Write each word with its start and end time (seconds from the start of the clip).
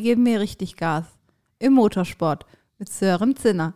Heute 0.00 0.08
geben 0.08 0.24
wir 0.24 0.40
richtig 0.40 0.76
Gas. 0.76 1.04
Im 1.58 1.74
Motorsport 1.74 2.46
mit 2.78 2.88
Sören 2.88 3.36
Zinner. 3.36 3.74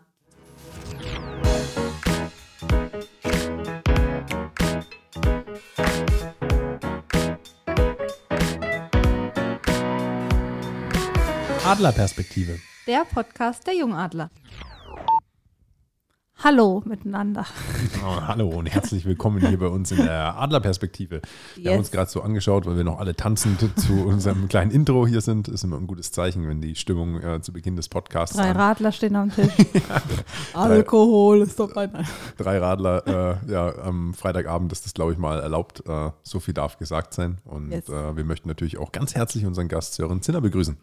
Adlerperspektive. 11.67 12.59
Der 12.87 13.05
Podcast 13.05 13.67
der 13.67 13.75
Jungadler. 13.77 14.31
Hallo 16.45 16.83
miteinander. 16.85 17.47
Oh, 18.05 18.21
hallo 18.21 18.49
und 18.51 18.67
herzlich 18.67 19.07
willkommen 19.07 19.39
hier 19.49 19.59
bei 19.59 19.69
uns 19.69 19.91
in 19.93 19.97
der 20.05 20.37
Adlerperspektive. 20.39 21.23
Wir 21.55 21.63
Yes. 21.63 21.73
haben 21.73 21.79
uns 21.79 21.91
gerade 21.91 22.11
so 22.11 22.21
angeschaut, 22.21 22.67
weil 22.67 22.77
wir 22.77 22.85
noch 22.85 22.99
alle 22.99 23.17
tanzend 23.17 23.61
zu 23.81 23.95
unserem 24.05 24.47
kleinen 24.49 24.71
Intro 24.71 25.07
hier 25.07 25.23
sind. 25.23 25.49
Ist 25.49 25.65
immer 25.65 25.79
ein 25.79 25.87
gutes 25.87 26.13
Zeichen, 26.13 26.47
wenn 26.47 26.61
die 26.61 26.75
Stimmung 26.75 27.19
äh, 27.23 27.41
zu 27.41 27.51
Beginn 27.55 27.77
des 27.77 27.89
Podcasts 27.89 28.37
Drei 28.37 28.51
an- 28.51 28.57
Radler 28.59 28.93
stehen 28.93 29.17
am 29.17 29.31
Tisch. 29.35 29.51
Alkohol 30.53 31.41
ist 31.41 31.59
dabei. 31.59 31.87
Nein. 31.87 32.07
drei 32.37 32.59
Radler, 32.59 33.41
äh, 33.47 33.51
ja, 33.51 33.75
am 33.79 34.13
Freitagabend 34.13 34.71
ist 34.71 34.85
das, 34.85 34.93
glaube 34.93 35.13
ich, 35.13 35.19
mal 35.19 35.41
erlaubt. 35.41 35.83
Äh, 35.89 36.11
so 36.23 36.41
viel 36.41 36.53
darf 36.53 36.77
gesagt 36.79 37.15
sein. 37.15 37.39
Und 37.47 37.71
Yes. 37.71 37.89
äh, 37.89 38.17
wir 38.17 38.25
möchten 38.25 38.49
natürlich 38.49 38.77
auch 38.77 38.93
ganz 38.93 39.15
herzlich 39.15 39.47
unseren 39.47 39.69
Gast 39.69 39.95
Sören 39.95 40.21
Zinner 40.21 40.43
begrüßen. 40.43 40.77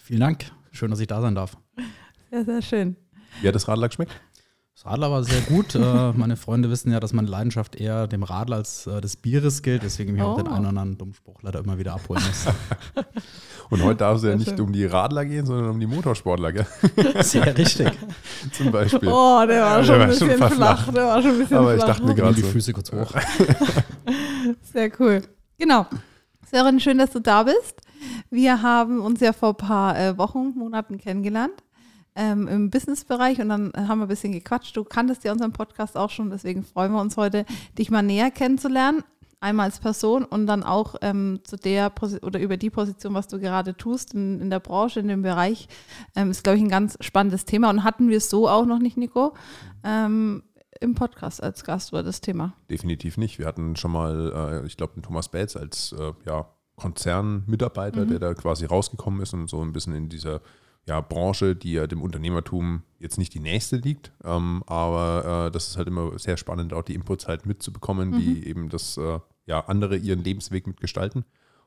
Vielen 0.00 0.20
Dank. 0.20 0.46
Schön, 0.72 0.90
dass 0.90 0.98
ich 0.98 1.06
da 1.06 1.20
sein 1.20 1.36
darf. 1.36 1.56
Sehr, 2.32 2.44
sehr 2.44 2.60
schön. 2.62 2.96
Wie 3.40 3.46
hat 3.46 3.54
das 3.54 3.68
Radler 3.68 3.86
geschmeckt? 3.88 4.10
Das 4.82 4.90
Radler 4.92 5.10
war 5.10 5.22
sehr 5.22 5.42
gut. 5.42 5.74
äh, 5.74 6.12
meine 6.14 6.36
Freunde 6.38 6.70
wissen 6.70 6.90
ja, 6.90 7.00
dass 7.00 7.12
meine 7.12 7.28
Leidenschaft 7.28 7.76
eher 7.76 8.06
dem 8.06 8.22
Radler 8.22 8.56
als 8.56 8.86
äh, 8.86 9.02
des 9.02 9.16
Bieres 9.16 9.60
gilt, 9.60 9.82
deswegen 9.82 10.16
ich 10.16 10.22
auch 10.22 10.32
Oh. 10.32 10.36
den 10.38 10.46
einen 10.46 10.60
oder 10.60 10.68
anderen 10.70 10.96
Dummspruch 10.96 11.42
leider 11.42 11.58
immer 11.58 11.76
wieder 11.76 11.92
abholen 11.92 12.22
muss. 12.26 12.46
Und 13.68 13.84
heute 13.84 13.96
darf 13.96 14.16
es 14.16 14.22
ja 14.22 14.34
nicht 14.34 14.58
um 14.58 14.72
die 14.72 14.86
Radler 14.86 15.26
gehen, 15.26 15.44
sondern 15.44 15.68
um 15.72 15.80
die 15.80 15.86
Motorsportler, 15.86 16.52
gell? 16.52 16.66
sehr 17.20 17.54
richtig. 17.58 17.90
zum 18.52 18.72
Beispiel. 18.72 19.10
Oh, 19.12 19.44
der 19.46 19.62
war 19.62 19.84
schon 19.84 19.98
der 19.98 20.08
ein 20.08 20.14
schon 20.14 20.28
bisschen 20.28 20.38
fast 20.38 20.54
flach. 20.54 20.82
flach. 20.84 20.94
Der 20.94 21.04
war 21.04 21.20
schon 21.22 21.30
ein 21.32 21.38
bisschen 21.40 21.56
Aber 21.58 21.74
ich 21.74 21.82
flach. 21.82 21.86
dachte 21.88 22.02
mir 22.02 22.08
Nehmen 22.08 22.18
gerade 22.20 22.34
die 22.36 22.40
so. 22.40 22.46
Füße 22.48 22.72
kurz 22.72 22.90
hoch. 22.90 23.12
Sehr 24.72 24.90
cool. 24.98 25.20
Genau. 25.58 25.84
Sören, 26.50 26.80
schön, 26.80 26.96
dass 26.96 27.10
du 27.10 27.20
da 27.20 27.42
bist. 27.42 27.82
Wir 28.30 28.62
haben 28.62 29.00
uns 29.02 29.20
ja 29.20 29.34
vor 29.34 29.50
ein 29.50 29.56
paar 29.56 30.00
äh, 30.00 30.16
Wochen, 30.16 30.54
Monaten 30.56 30.96
kennengelernt 30.96 31.52
ähm, 32.14 32.48
im 32.48 32.70
Businessbereich 32.70 33.40
und 33.40 33.48
dann 33.48 33.72
haben 33.76 33.98
wir 33.98 34.06
ein 34.06 34.08
bisschen 34.08 34.32
gequatscht. 34.32 34.76
Du 34.76 34.84
kanntest 34.84 35.24
ja 35.24 35.32
unseren 35.32 35.52
Podcast 35.52 35.96
auch 35.96 36.10
schon, 36.10 36.30
deswegen 36.30 36.64
freuen 36.64 36.92
wir 36.92 37.00
uns 37.00 37.16
heute, 37.16 37.44
dich 37.78 37.90
mal 37.90 38.02
näher 38.02 38.30
kennenzulernen. 38.30 39.02
Einmal 39.42 39.66
als 39.66 39.80
Person 39.80 40.24
und 40.24 40.46
dann 40.46 40.62
auch 40.62 40.96
ähm, 41.00 41.40
zu 41.44 41.56
der 41.56 41.88
Posi 41.88 42.18
oder 42.18 42.38
über 42.40 42.58
die 42.58 42.68
Position, 42.68 43.14
was 43.14 43.26
du 43.26 43.40
gerade 43.40 43.74
tust 43.74 44.12
in, 44.12 44.38
in 44.38 44.50
der 44.50 44.60
Branche, 44.60 45.00
in 45.00 45.08
dem 45.08 45.22
Bereich, 45.22 45.66
ähm, 46.14 46.30
ist, 46.30 46.44
glaube 46.44 46.58
ich, 46.58 46.62
ein 46.62 46.68
ganz 46.68 46.98
spannendes 47.00 47.46
Thema 47.46 47.70
und 47.70 47.82
hatten 47.82 48.10
wir 48.10 48.18
es 48.18 48.28
so 48.28 48.50
auch 48.50 48.66
noch 48.66 48.80
nicht, 48.80 48.98
Nico, 48.98 49.32
ähm, 49.82 50.42
im 50.78 50.94
Podcast 50.94 51.42
als 51.42 51.64
Gast 51.64 51.92
war 51.92 52.02
das 52.02 52.20
Thema. 52.20 52.54
Definitiv 52.70 53.16
nicht. 53.16 53.38
Wir 53.38 53.46
hatten 53.46 53.76
schon 53.76 53.92
mal, 53.92 54.62
äh, 54.62 54.66
ich 54.66 54.76
glaube, 54.76 54.94
den 54.94 55.02
Thomas 55.02 55.30
Bates 55.30 55.56
als 55.56 55.92
äh, 55.92 56.12
ja, 56.26 56.46
Konzernmitarbeiter, 56.76 58.06
der 58.06 58.18
da 58.18 58.34
quasi 58.34 58.64
rausgekommen 58.64 59.20
ist 59.20 59.34
und 59.34 59.48
so 59.48 59.62
ein 59.62 59.72
bisschen 59.72 59.94
in 59.94 60.08
dieser 60.08 60.40
ja, 60.86 61.00
Branche, 61.00 61.54
die 61.54 61.72
ja 61.72 61.86
dem 61.86 62.02
Unternehmertum 62.02 62.82
jetzt 62.98 63.18
nicht 63.18 63.34
die 63.34 63.40
nächste 63.40 63.76
liegt. 63.76 64.12
Ähm, 64.24 64.62
aber 64.66 65.46
äh, 65.46 65.50
das 65.50 65.68
ist 65.68 65.76
halt 65.76 65.88
immer 65.88 66.18
sehr 66.18 66.36
spannend, 66.36 66.72
auch 66.72 66.82
die 66.82 66.94
Inputs 66.94 67.28
halt 67.28 67.46
mitzubekommen, 67.46 68.18
wie 68.18 68.44
eben 68.44 68.68
das 68.68 68.96
äh, 68.96 69.18
ja, 69.46 69.60
andere 69.66 69.96
ihren 69.96 70.24
Lebensweg 70.24 70.66
mitgestalten. 70.66 71.24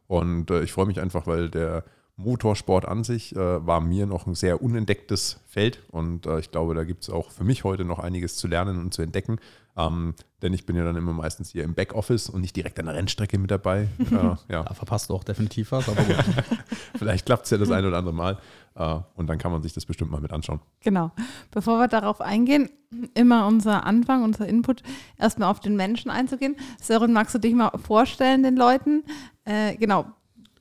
Und 0.08 0.52
äh, 0.52 0.64
ich 0.64 0.72
freue 0.72 0.86
mich 0.86 1.00
einfach, 1.00 1.28
weil 1.28 1.50
der 1.50 1.86
Motorsport 2.16 2.86
an 2.86 3.03
sich 3.03 3.36
äh, 3.36 3.66
war 3.66 3.81
mir 3.81 4.06
noch 4.06 4.28
ein 4.28 4.36
sehr 4.36 4.61
unentdecktes 4.61 5.39
Feld 5.47 5.81
und 5.89 6.28
äh, 6.28 6.39
ich 6.39 6.52
glaube, 6.52 6.75
da 6.75 6.83
gibt 6.83 7.03
es 7.03 7.09
auch 7.09 7.31
für 7.31 7.44
mich 7.44 7.64
heute 7.64 7.86
noch 7.86 8.00
einiges 8.00 8.38
zu 8.38 8.47
lernen 8.47 8.80
und 8.80 8.94
zu 8.94 9.02
entdecken. 9.02 9.39
Ähm, 9.75 10.14
denn 10.44 10.53
ich 10.53 10.68
bin 10.68 10.75
ja 10.75 10.84
dann 10.84 10.96
immer 10.96 11.13
meistens 11.13 11.50
hier 11.50 11.63
im 11.63 11.73
Backoffice 11.73 12.29
und 12.29 12.41
nicht 12.41 12.56
direkt 12.56 12.79
an 12.79 12.85
der 12.85 12.94
Rennstrecke 12.94 13.40
mit 13.40 13.50
dabei. 13.50 13.88
äh, 14.00 14.13
ja, 14.13 14.63
Da 14.63 14.73
verpasst 14.75 15.09
du 15.09 15.16
auch 15.16 15.23
definitiv 15.23 15.72
was, 15.72 15.90
aber 15.90 16.03
gut. 16.03 16.23
vielleicht 16.96 17.25
klappt 17.25 17.46
es 17.46 17.50
ja 17.50 17.57
das 17.57 17.72
ein 17.72 17.84
oder 17.84 17.97
andere 17.97 18.13
Mal 18.13 18.38
äh, 18.75 19.00
und 19.16 19.25
dann 19.25 19.40
kann 19.40 19.52
man 19.52 19.63
sich 19.63 19.73
das 19.73 19.88
bestimmt 19.88 20.12
mal 20.12 20.22
mit 20.22 20.31
anschauen. 20.31 20.59
Genau. 20.81 21.12
Bevor 21.50 21.79
wir 21.79 21.88
darauf 21.88 22.22
eingehen, 22.22 22.69
immer 23.16 23.47
unser 23.47 23.88
Anfang, 23.88 24.23
unser 24.23 24.47
Input, 24.47 24.84
erstmal 25.18 25.50
auf 25.50 25.59
den 25.59 25.75
Menschen 25.75 26.12
einzugehen. 26.12 26.56
Sören, 26.79 27.12
magst 27.12 27.34
du 27.34 27.40
dich 27.40 27.56
mal 27.56 27.72
vorstellen 27.84 28.44
den 28.44 28.56
Leuten? 28.56 29.03
Äh, 29.46 29.75
genau, 29.78 30.06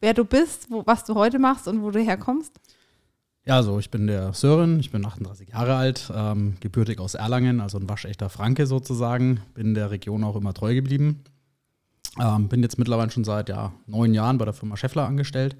wer 0.02 0.12
du 0.12 0.24
bist, 0.24 0.70
wo, 0.70 0.82
was 0.84 1.04
du 1.04 1.14
heute 1.14 1.38
machst 1.38 1.66
und 1.68 1.82
wo 1.82 1.90
du 1.90 2.00
herkommst? 2.00 2.60
Ja, 3.44 3.56
also 3.56 3.78
ich 3.78 3.90
bin 3.90 4.06
der 4.06 4.34
Sören, 4.34 4.78
ich 4.78 4.92
bin 4.92 5.04
38 5.04 5.48
Jahre 5.48 5.74
alt, 5.74 6.12
ähm, 6.14 6.56
gebürtig 6.60 7.00
aus 7.00 7.14
Erlangen, 7.14 7.60
also 7.60 7.78
ein 7.78 7.88
waschechter 7.88 8.28
Franke 8.28 8.66
sozusagen, 8.66 9.40
bin 9.54 9.74
der 9.74 9.90
Region 9.90 10.22
auch 10.22 10.36
immer 10.36 10.52
treu 10.54 10.74
geblieben. 10.74 11.24
Ähm, 12.20 12.48
bin 12.48 12.62
jetzt 12.62 12.78
mittlerweile 12.78 13.10
schon 13.10 13.24
seit 13.24 13.48
ja, 13.48 13.72
neun 13.86 14.12
Jahren 14.12 14.38
bei 14.38 14.44
der 14.44 14.54
Firma 14.54 14.76
Scheffler 14.76 15.06
angestellt, 15.06 15.56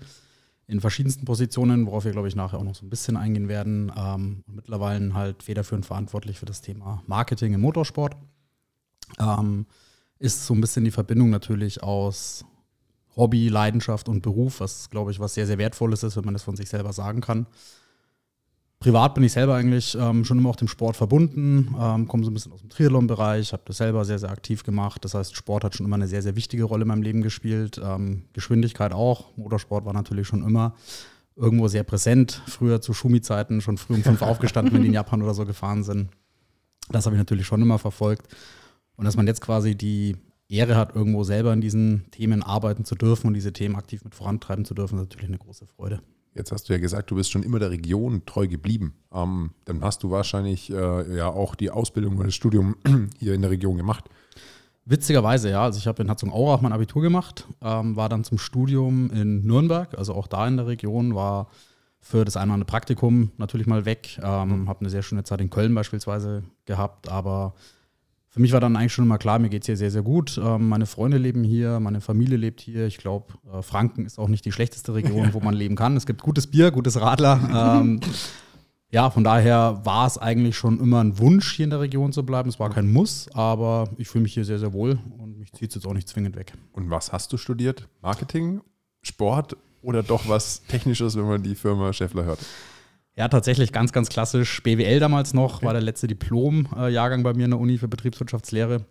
in 0.66 0.80
verschiedensten 0.80 1.24
Positionen, 1.24 1.86
worauf 1.86 2.04
wir, 2.04 2.12
glaube 2.12 2.28
ich, 2.28 2.36
nachher 2.36 2.58
auch 2.58 2.64
noch 2.64 2.74
so 2.74 2.84
ein 2.84 2.90
bisschen 2.90 3.16
eingehen 3.16 3.48
werden. 3.48 3.90
Ähm, 3.96 4.44
mittlerweile 4.46 5.14
halt 5.14 5.42
federführend 5.42 5.86
verantwortlich 5.86 6.38
für 6.38 6.46
das 6.46 6.60
Thema 6.60 7.02
Marketing 7.06 7.54
im 7.54 7.62
Motorsport. 7.62 8.16
Ähm, 9.18 9.66
ist 10.18 10.46
so 10.46 10.54
ein 10.54 10.60
bisschen 10.60 10.84
die 10.84 10.92
Verbindung 10.92 11.30
natürlich 11.30 11.82
aus 11.82 12.44
Hobby, 13.16 13.48
Leidenschaft 13.48 14.08
und 14.08 14.22
Beruf, 14.22 14.60
was, 14.60 14.90
glaube 14.90 15.10
ich, 15.10 15.20
was 15.20 15.34
sehr, 15.34 15.46
sehr 15.46 15.58
Wertvolles 15.58 16.02
ist, 16.02 16.16
wenn 16.16 16.24
man 16.24 16.34
das 16.34 16.42
von 16.42 16.56
sich 16.56 16.68
selber 16.68 16.92
sagen 16.92 17.20
kann. 17.20 17.46
Privat 18.82 19.14
bin 19.14 19.22
ich 19.22 19.32
selber 19.32 19.54
eigentlich 19.54 19.96
ähm, 19.98 20.24
schon 20.24 20.38
immer 20.38 20.50
auch 20.50 20.56
dem 20.56 20.66
Sport 20.66 20.96
verbunden, 20.96 21.72
ähm, 21.78 22.08
komme 22.08 22.24
so 22.24 22.30
ein 22.30 22.34
bisschen 22.34 22.52
aus 22.52 22.62
dem 22.62 22.68
Triathlon-Bereich, 22.68 23.52
habe 23.52 23.62
das 23.64 23.76
selber 23.76 24.04
sehr, 24.04 24.18
sehr 24.18 24.30
aktiv 24.30 24.64
gemacht. 24.64 25.04
Das 25.04 25.14
heißt, 25.14 25.36
Sport 25.36 25.62
hat 25.62 25.76
schon 25.76 25.86
immer 25.86 25.94
eine 25.94 26.08
sehr, 26.08 26.20
sehr 26.20 26.34
wichtige 26.34 26.64
Rolle 26.64 26.82
in 26.82 26.88
meinem 26.88 27.02
Leben 27.02 27.22
gespielt. 27.22 27.80
Ähm, 27.82 28.24
Geschwindigkeit 28.32 28.92
auch. 28.92 29.36
Motorsport 29.36 29.84
war 29.84 29.92
natürlich 29.92 30.26
schon 30.26 30.42
immer 30.42 30.74
irgendwo 31.36 31.68
sehr 31.68 31.84
präsent. 31.84 32.42
Früher 32.48 32.80
zu 32.80 32.92
Schumi-Zeiten 32.92 33.60
schon 33.60 33.78
früh 33.78 33.94
um 33.94 34.02
fünf 34.02 34.20
aufgestanden, 34.22 34.74
wenn 34.74 34.82
die 34.82 34.88
in 34.88 34.94
Japan 34.94 35.22
oder 35.22 35.34
so 35.34 35.46
gefahren 35.46 35.84
sind. 35.84 36.08
Das 36.90 37.06
habe 37.06 37.14
ich 37.14 37.20
natürlich 37.20 37.46
schon 37.46 37.62
immer 37.62 37.78
verfolgt. 37.78 38.26
Und 38.96 39.04
dass 39.04 39.16
man 39.16 39.28
jetzt 39.28 39.40
quasi 39.40 39.76
die 39.76 40.16
Ehre 40.52 40.76
hat, 40.76 40.94
irgendwo 40.94 41.24
selber 41.24 41.52
in 41.52 41.60
diesen 41.60 42.10
Themen 42.10 42.42
arbeiten 42.42 42.84
zu 42.84 42.94
dürfen 42.94 43.28
und 43.28 43.34
diese 43.34 43.52
Themen 43.52 43.76
aktiv 43.76 44.04
mit 44.04 44.14
vorantreiben 44.14 44.64
zu 44.64 44.74
dürfen, 44.74 44.98
ist 44.98 45.04
natürlich 45.04 45.28
eine 45.28 45.38
große 45.38 45.66
Freude. 45.66 46.00
Jetzt 46.34 46.50
hast 46.50 46.68
du 46.68 46.72
ja 46.72 46.78
gesagt, 46.78 47.10
du 47.10 47.16
bist 47.16 47.30
schon 47.30 47.42
immer 47.42 47.58
der 47.58 47.70
Region 47.70 48.22
treu 48.24 48.48
geblieben. 48.48 48.94
Ähm, 49.12 49.50
dann 49.66 49.82
hast 49.82 50.02
du 50.02 50.10
wahrscheinlich 50.10 50.70
äh, 50.70 51.16
ja 51.16 51.28
auch 51.28 51.54
die 51.54 51.70
Ausbildung 51.70 52.16
oder 52.16 52.26
das 52.26 52.34
Studium 52.34 52.76
hier 53.18 53.34
in 53.34 53.42
der 53.42 53.50
Region 53.50 53.76
gemacht. 53.76 54.08
Witzigerweise, 54.84 55.50
ja. 55.50 55.62
Also 55.62 55.78
ich 55.78 55.86
habe 55.86 56.02
in 56.02 56.08
Herzogenaurach 56.08 56.60
mein 56.60 56.72
Abitur 56.72 57.02
gemacht, 57.02 57.46
ähm, 57.60 57.96
war 57.96 58.08
dann 58.08 58.24
zum 58.24 58.38
Studium 58.38 59.10
in 59.10 59.46
Nürnberg, 59.46 59.96
also 59.96 60.14
auch 60.14 60.26
da 60.26 60.48
in 60.48 60.56
der 60.56 60.66
Region, 60.66 61.14
war 61.14 61.48
für 62.00 62.24
das 62.24 62.36
oder 62.36 62.42
andere 62.42 62.64
Praktikum 62.64 63.30
natürlich 63.36 63.68
mal 63.68 63.84
weg, 63.84 64.18
ähm, 64.22 64.68
habe 64.68 64.80
eine 64.80 64.90
sehr 64.90 65.02
schöne 65.02 65.22
Zeit 65.22 65.40
in 65.40 65.50
Köln 65.50 65.72
beispielsweise 65.74 66.42
gehabt, 66.64 67.08
aber 67.08 67.54
für 68.32 68.40
mich 68.40 68.52
war 68.52 68.60
dann 68.60 68.76
eigentlich 68.76 68.94
schon 68.94 69.04
immer 69.04 69.18
klar, 69.18 69.38
mir 69.38 69.50
geht 69.50 69.62
es 69.62 69.66
hier 69.66 69.76
sehr, 69.76 69.90
sehr 69.90 70.02
gut. 70.02 70.40
Ähm, 70.42 70.70
meine 70.70 70.86
Freunde 70.86 71.18
leben 71.18 71.44
hier, 71.44 71.78
meine 71.80 72.00
Familie 72.00 72.38
lebt 72.38 72.62
hier. 72.62 72.86
Ich 72.86 72.96
glaube, 72.96 73.34
äh, 73.52 73.60
Franken 73.60 74.06
ist 74.06 74.18
auch 74.18 74.28
nicht 74.28 74.46
die 74.46 74.52
schlechteste 74.52 74.94
Region, 74.94 75.34
wo 75.34 75.40
man 75.40 75.52
leben 75.52 75.76
kann. 75.76 75.98
Es 75.98 76.06
gibt 76.06 76.22
gutes 76.22 76.46
Bier, 76.46 76.70
gutes 76.70 76.98
Radler. 76.98 77.78
Ähm, 77.82 78.00
ja, 78.90 79.10
von 79.10 79.22
daher 79.22 79.82
war 79.84 80.06
es 80.06 80.16
eigentlich 80.16 80.56
schon 80.56 80.80
immer 80.80 81.04
ein 81.04 81.18
Wunsch, 81.18 81.52
hier 81.52 81.64
in 81.64 81.70
der 81.70 81.80
Region 81.80 82.14
zu 82.14 82.24
bleiben. 82.24 82.48
Es 82.48 82.58
war 82.58 82.70
kein 82.70 82.90
Muss, 82.90 83.28
aber 83.34 83.90
ich 83.98 84.08
fühle 84.08 84.22
mich 84.22 84.32
hier 84.32 84.46
sehr, 84.46 84.58
sehr 84.58 84.72
wohl 84.72 84.98
und 85.18 85.38
mich 85.38 85.52
zieht 85.52 85.68
es 85.68 85.74
jetzt 85.74 85.86
auch 85.86 85.92
nicht 85.92 86.08
zwingend 86.08 86.34
weg. 86.34 86.54
Und 86.72 86.88
was 86.88 87.12
hast 87.12 87.34
du 87.34 87.36
studiert? 87.36 87.86
Marketing, 88.00 88.62
Sport 89.02 89.58
oder 89.82 90.02
doch 90.02 90.26
was 90.26 90.62
Technisches, 90.68 91.18
wenn 91.18 91.28
man 91.28 91.42
die 91.42 91.54
Firma 91.54 91.92
Scheffler 91.92 92.24
hört? 92.24 92.38
Ja, 93.16 93.28
tatsächlich 93.28 93.72
ganz, 93.72 93.92
ganz 93.92 94.08
klassisch. 94.08 94.62
BWL 94.62 94.98
damals 94.98 95.34
noch, 95.34 95.62
war 95.62 95.72
der 95.74 95.82
letzte 95.82 96.06
Diplom-Jahrgang 96.06 97.22
bei 97.22 97.34
mir 97.34 97.44
in 97.44 97.50
der 97.50 97.60
Uni 97.60 97.76
für 97.76 97.88
Betriebswirtschaftslehre. 97.88 98.86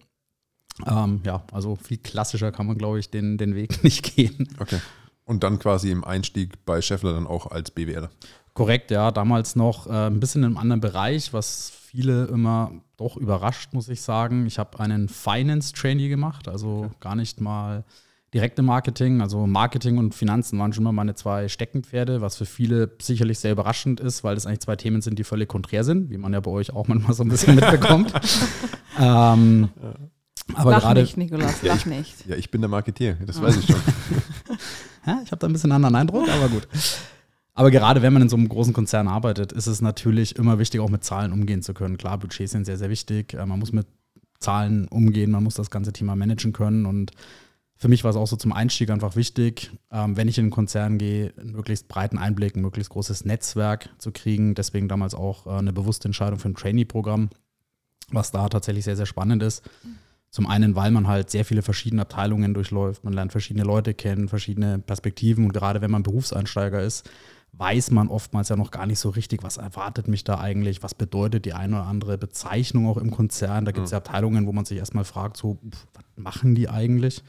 Ähm, 0.86 1.22
ja, 1.26 1.44
also 1.52 1.76
viel 1.76 1.98
klassischer 1.98 2.52
kann 2.52 2.68
man, 2.68 2.78
glaube 2.78 3.00
ich, 3.00 3.10
den, 3.10 3.38
den 3.38 3.56
Weg 3.56 3.84
nicht 3.84 4.16
gehen. 4.16 4.48
Okay. 4.60 4.80
Und 5.26 5.44
dann 5.44 5.60
quasi 5.60 5.92
im 5.92 6.04
Einstieg 6.04 6.66
bei 6.66 6.82
Scheffler 6.82 7.14
dann 7.14 7.28
auch 7.28 7.48
als 7.48 7.72
BWLer. 7.72 8.10
Korrekt, 8.54 8.92
ja, 8.92 9.12
damals 9.12 9.56
noch 9.56 9.88
äh, 9.88 10.08
ein 10.08 10.20
bisschen 10.20 10.44
in 10.44 10.48
einem 10.48 10.58
anderen 10.58 10.82
Bereich, 10.82 11.34
was 11.34 11.70
viele 11.70 12.26
immer 12.26 12.72
doch 12.98 13.18
überrascht, 13.18 13.74
muss 13.74 13.90
ich 13.90 14.02
sagen. 14.02 14.46
Ich 14.46 14.60
habe 14.60 14.80
einen 14.80 15.08
Finance-Trainee 15.08 16.10
gemacht, 16.10 16.48
also 16.48 16.92
gar 17.00 17.16
nicht 17.16 17.42
mal 17.42 17.86
direkt 18.34 18.58
im 18.60 18.66
Marketing. 18.66 19.22
Also 19.22 19.46
Marketing 19.46 19.98
und 19.98 20.16
Finanzen 20.16 20.58
waren 20.60 20.74
schon 20.74 20.84
immer 20.84 20.92
meine 20.92 21.16
zwei 21.16 21.48
Steckenpferde, 21.48 22.22
was 22.22 22.38
für 22.38 22.46
viele 22.46 22.92
sicherlich 23.02 23.40
sehr 23.40 23.52
überraschend 23.52 24.00
ist, 24.00 24.24
weil 24.24 24.36
das 24.36 24.46
eigentlich 24.46 24.62
zwei 24.62 24.76
Themen 24.76 25.02
sind, 25.02 25.20
die 25.20 25.24
völlig 25.24 25.50
konträr 25.50 25.84
sind, 25.84 26.10
wie 26.10 26.18
man 26.18 26.34
ja 26.34 26.40
bei 26.40 26.52
euch 26.52 26.74
auch 26.74 26.88
manchmal 26.88 27.14
so 27.14 27.24
ein 27.24 27.30
bisschen 27.30 27.56
mitbekommt. 27.56 28.14
ähm, 29.00 29.70
aber 30.54 30.72
lach 30.72 30.82
gerade, 30.82 31.02
nicht, 31.02 31.18
Nikolas, 31.18 31.62
lach 31.62 31.86
nicht. 31.86 32.26
Ja, 32.28 32.36
ich 32.36 32.52
bin 32.52 32.62
der 32.62 32.70
Marketier, 32.70 33.18
das 33.26 33.42
weiß 33.42 33.58
ich 33.58 33.68
schon. 33.68 33.76
ja, 35.06 35.22
ich 35.24 35.32
habe 35.32 35.40
da 35.40 35.48
ein 35.48 35.54
bisschen 35.54 35.72
einen 35.72 35.86
anderen 35.86 35.96
Eindruck, 35.96 36.30
aber 36.30 36.50
gut. 36.50 36.68
Aber 37.54 37.70
gerade 37.70 38.02
wenn 38.02 38.14
man 38.14 38.22
in 38.22 38.30
so 38.30 38.38
einem 38.38 38.50
großen 38.50 38.74
Konzern 38.74 39.08
arbeitet, 39.08 39.52
ist 39.52 39.68
es 39.68 39.82
natürlich 39.82 40.38
immer 40.38 40.58
wichtig, 40.58 40.80
auch 40.80 40.90
mit 40.90 41.04
Zahlen 41.04 41.34
umgehen 41.34 41.62
zu 41.62 41.74
können. 41.74 41.98
Klar, 41.98 42.18
Budgets 42.18 42.54
sind 42.54 42.66
sehr, 42.66 42.78
sehr 42.78 42.90
wichtig. 42.90 43.34
Äh, 43.34 43.46
man 43.46 43.60
muss 43.60 43.72
mit 43.72 43.88
Zahlen 44.40 44.88
umgehen, 44.88 45.32
man 45.32 45.44
muss 45.44 45.56
das 45.56 45.70
ganze 45.70 45.94
Thema 45.94 46.16
managen 46.16 46.54
können. 46.54 46.86
Und 46.86 47.12
für 47.82 47.88
mich 47.88 48.04
war 48.04 48.12
es 48.12 48.16
auch 48.16 48.28
so 48.28 48.36
zum 48.36 48.54
Einstieg 48.54 48.92
einfach 48.92 49.16
wichtig, 49.16 49.72
ähm, 49.92 50.16
wenn 50.16 50.28
ich 50.28 50.38
in 50.38 50.44
einen 50.44 50.52
Konzern 50.52 51.00
gehe, 51.00 51.34
einen 51.36 51.54
möglichst 51.54 51.88
breiten 51.88 52.20
Einblick, 52.20 52.56
ein 52.56 52.62
möglichst 52.62 52.92
großes 52.92 53.26
Netzwerk 53.26 53.90
zu 53.98 54.12
kriegen. 54.12 54.54
Deswegen 54.54 54.88
damals 54.88 55.16
auch 55.16 55.48
äh, 55.48 55.50
eine 55.50 55.74
bewusste 55.74 56.08
Entscheidung 56.08 56.38
für 56.38 56.50
ein 56.50 56.54
Trainee-Programm, 56.54 57.32
was 58.10 58.30
da 58.30 58.48
tatsächlich 58.50 58.86
sehr, 58.86 58.98
sehr 58.98 59.08
spannend 59.08 59.42
ist. 59.42 59.64
Zum 60.30 60.46
einen, 60.46 60.76
weil 60.76 60.92
man 60.92 61.08
halt 61.08 61.32
sehr 61.32 61.44
viele 61.44 61.64
verschiedene 61.64 62.04
Abteilungen 62.04 62.54
durchläuft, 62.54 63.04
man 63.04 63.14
lernt 63.14 63.32
verschiedene 63.32 63.66
Leute 63.66 63.96
kennen, 63.96 64.30
verschiedene 64.30 64.78
Perspektiven 64.78 65.46
und 65.46 65.52
gerade 65.52 65.82
wenn 65.82 65.90
man 65.90 66.04
Berufseinsteiger 66.04 66.84
ist, 66.84 67.10
weiß 67.54 67.90
man 67.90 68.10
oftmals 68.10 68.50
ja 68.50 68.58
noch 68.58 68.70
gar 68.70 68.86
nicht 68.86 69.00
so 69.00 69.10
richtig, 69.10 69.42
was 69.42 69.58
erwartet 69.58 70.08
mich 70.08 70.24
da 70.24 70.40
eigentlich, 70.40 70.84
was 70.84 70.94
bedeutet 70.94 71.46
die 71.46 71.54
eine 71.54 71.78
oder 71.78 71.88
andere 71.88 72.20
Bezeichnung 72.20 72.88
auch 72.88 72.98
im 72.98 73.10
Konzern. 73.10 73.66
Da 73.66 73.72
gibt 73.72 73.86
es 73.86 73.92
ja 73.92 73.98
Abteilungen, 73.98 74.46
wo 74.46 74.52
man 74.52 74.66
sich 74.66 74.78
erstmal 74.78 75.04
fragt, 75.04 75.36
so, 75.36 75.58
was 75.64 76.04
machen 76.16 76.54
die 76.54 76.70
eigentlich? 76.70 77.24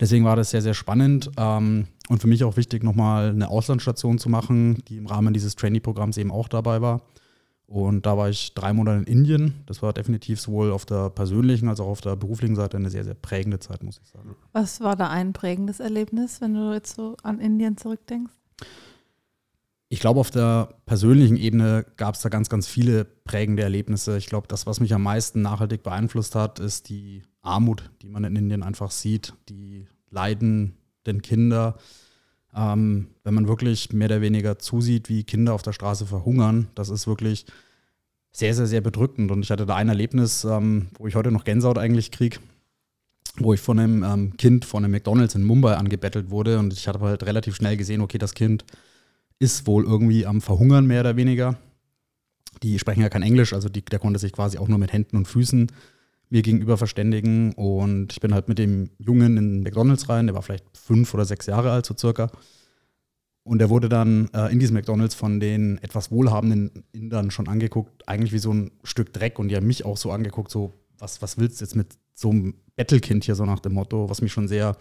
Deswegen 0.00 0.24
war 0.24 0.36
das 0.36 0.50
sehr, 0.50 0.62
sehr 0.62 0.74
spannend 0.74 1.30
ähm, 1.36 1.86
und 2.08 2.20
für 2.20 2.26
mich 2.26 2.44
auch 2.44 2.56
wichtig, 2.56 2.82
nochmal 2.82 3.30
eine 3.30 3.48
Auslandsstation 3.48 4.18
zu 4.18 4.28
machen, 4.28 4.82
die 4.88 4.98
im 4.98 5.06
Rahmen 5.06 5.32
dieses 5.32 5.56
Trainee-Programms 5.56 6.18
eben 6.18 6.30
auch 6.30 6.48
dabei 6.48 6.80
war. 6.82 7.02
Und 7.66 8.06
da 8.06 8.16
war 8.16 8.28
ich 8.28 8.54
drei 8.54 8.72
Monate 8.72 8.98
in 8.98 9.04
Indien. 9.04 9.54
Das 9.66 9.82
war 9.82 9.92
definitiv 9.92 10.40
sowohl 10.40 10.70
auf 10.70 10.86
der 10.86 11.10
persönlichen 11.10 11.68
als 11.68 11.80
auch 11.80 11.88
auf 11.88 12.00
der 12.00 12.14
beruflichen 12.14 12.54
Seite 12.54 12.76
eine 12.76 12.90
sehr, 12.90 13.02
sehr 13.02 13.14
prägende 13.14 13.58
Zeit, 13.58 13.82
muss 13.82 14.00
ich 14.02 14.08
sagen. 14.08 14.36
Was 14.52 14.80
war 14.80 14.94
da 14.94 15.08
ein 15.08 15.32
prägendes 15.32 15.80
Erlebnis, 15.80 16.40
wenn 16.40 16.54
du 16.54 16.72
jetzt 16.72 16.94
so 16.94 17.16
an 17.24 17.40
Indien 17.40 17.76
zurückdenkst? 17.76 18.32
Ich 19.88 20.00
glaube, 20.00 20.18
auf 20.18 20.32
der 20.32 20.74
persönlichen 20.84 21.36
Ebene 21.36 21.86
gab 21.96 22.16
es 22.16 22.20
da 22.20 22.28
ganz, 22.28 22.48
ganz 22.48 22.66
viele 22.66 23.04
prägende 23.04 23.62
Erlebnisse. 23.62 24.18
Ich 24.18 24.26
glaube, 24.26 24.48
das, 24.48 24.66
was 24.66 24.80
mich 24.80 24.92
am 24.92 25.02
meisten 25.02 25.42
nachhaltig 25.42 25.84
beeinflusst 25.84 26.34
hat, 26.34 26.58
ist 26.58 26.88
die 26.88 27.22
Armut, 27.40 27.90
die 28.02 28.08
man 28.08 28.24
in 28.24 28.34
Indien 28.34 28.64
einfach 28.64 28.90
sieht, 28.90 29.34
die 29.48 29.86
leidenden 30.10 31.22
Kinder. 31.22 31.76
Ähm, 32.52 33.08
wenn 33.22 33.34
man 33.34 33.46
wirklich 33.46 33.92
mehr 33.92 34.06
oder 34.06 34.20
weniger 34.20 34.58
zusieht, 34.58 35.08
wie 35.08 35.22
Kinder 35.22 35.54
auf 35.54 35.62
der 35.62 35.72
Straße 35.72 36.06
verhungern, 36.06 36.66
das 36.74 36.88
ist 36.88 37.06
wirklich 37.06 37.46
sehr, 38.32 38.54
sehr, 38.54 38.66
sehr 38.66 38.80
bedrückend. 38.80 39.30
Und 39.30 39.42
ich 39.42 39.50
hatte 39.52 39.66
da 39.66 39.76
ein 39.76 39.88
Erlebnis, 39.88 40.42
ähm, 40.44 40.88
wo 40.98 41.06
ich 41.06 41.14
heute 41.14 41.30
noch 41.30 41.44
Gänsehaut 41.44 41.78
eigentlich 41.78 42.10
kriege, 42.10 42.38
wo 43.38 43.54
ich 43.54 43.60
von 43.60 43.78
einem 43.78 44.02
ähm, 44.02 44.36
Kind 44.36 44.64
von 44.64 44.84
einem 44.84 44.92
McDonalds 44.92 45.36
in 45.36 45.44
Mumbai 45.44 45.76
angebettelt 45.76 46.30
wurde. 46.30 46.58
Und 46.58 46.72
ich 46.72 46.88
hatte 46.88 47.00
halt 47.00 47.24
relativ 47.24 47.54
schnell 47.54 47.76
gesehen, 47.76 48.00
okay, 48.00 48.18
das 48.18 48.34
Kind 48.34 48.64
ist 49.38 49.66
wohl 49.66 49.84
irgendwie 49.84 50.26
am 50.26 50.40
Verhungern, 50.40 50.86
mehr 50.86 51.00
oder 51.00 51.16
weniger. 51.16 51.56
Die 52.62 52.78
sprechen 52.78 53.02
ja 53.02 53.08
kein 53.08 53.22
Englisch, 53.22 53.52
also 53.52 53.68
die, 53.68 53.84
der 53.84 53.98
konnte 53.98 54.18
sich 54.18 54.32
quasi 54.32 54.58
auch 54.58 54.68
nur 54.68 54.78
mit 54.78 54.92
Händen 54.92 55.16
und 55.16 55.28
Füßen 55.28 55.70
mir 56.30 56.42
gegenüber 56.42 56.76
verständigen. 56.76 57.52
Und 57.52 58.12
ich 58.12 58.20
bin 58.20 58.34
halt 58.34 58.48
mit 58.48 58.58
dem 58.58 58.90
Jungen 58.98 59.36
in 59.36 59.62
McDonalds 59.62 60.08
rein, 60.08 60.26
der 60.26 60.34
war 60.34 60.42
vielleicht 60.42 60.64
fünf 60.76 61.12
oder 61.14 61.24
sechs 61.24 61.46
Jahre 61.46 61.70
alt, 61.70 61.86
so 61.86 61.94
circa. 61.96 62.30
Und 63.42 63.60
der 63.60 63.70
wurde 63.70 63.88
dann 63.88 64.28
äh, 64.34 64.50
in 64.50 64.58
diesem 64.58 64.74
McDonalds 64.74 65.14
von 65.14 65.38
den 65.38 65.78
etwas 65.78 66.10
wohlhabenden 66.10 66.84
Indern 66.90 67.30
schon 67.30 67.46
angeguckt, 67.46 68.08
eigentlich 68.08 68.32
wie 68.32 68.40
so 68.40 68.52
ein 68.52 68.72
Stück 68.82 69.12
Dreck. 69.12 69.38
Und 69.38 69.48
die 69.48 69.56
haben 69.56 69.68
mich 69.68 69.84
auch 69.84 69.96
so 69.96 70.10
angeguckt, 70.10 70.50
so, 70.50 70.72
was, 70.98 71.22
was 71.22 71.38
willst 71.38 71.60
du 71.60 71.64
jetzt 71.64 71.76
mit 71.76 71.96
so 72.12 72.30
einem 72.30 72.54
Bettelkind 72.74 73.22
hier, 73.22 73.36
so 73.36 73.44
nach 73.44 73.60
dem 73.60 73.74
Motto, 73.74 74.10
was 74.10 74.20
mich 74.20 74.32
schon 74.32 74.48
sehr 74.48 74.76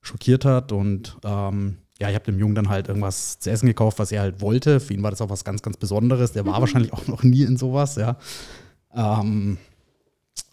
schockiert 0.00 0.44
hat. 0.44 0.72
Und 0.72 1.16
ähm, 1.22 1.76
ja, 2.02 2.08
ich 2.08 2.16
habe 2.16 2.24
dem 2.24 2.40
Jungen 2.40 2.56
dann 2.56 2.68
halt 2.68 2.88
irgendwas 2.88 3.38
zu 3.38 3.48
essen 3.48 3.66
gekauft, 3.66 4.00
was 4.00 4.10
er 4.10 4.22
halt 4.22 4.40
wollte. 4.40 4.80
Für 4.80 4.92
ihn 4.92 5.04
war 5.04 5.12
das 5.12 5.20
auch 5.20 5.30
was 5.30 5.44
ganz, 5.44 5.62
ganz 5.62 5.76
Besonderes. 5.76 6.32
Der 6.32 6.44
war 6.44 6.56
mhm. 6.56 6.60
wahrscheinlich 6.62 6.92
auch 6.92 7.06
noch 7.06 7.22
nie 7.22 7.44
in 7.44 7.56
sowas, 7.56 7.94
ja. 7.94 8.16
Ähm, 8.92 9.56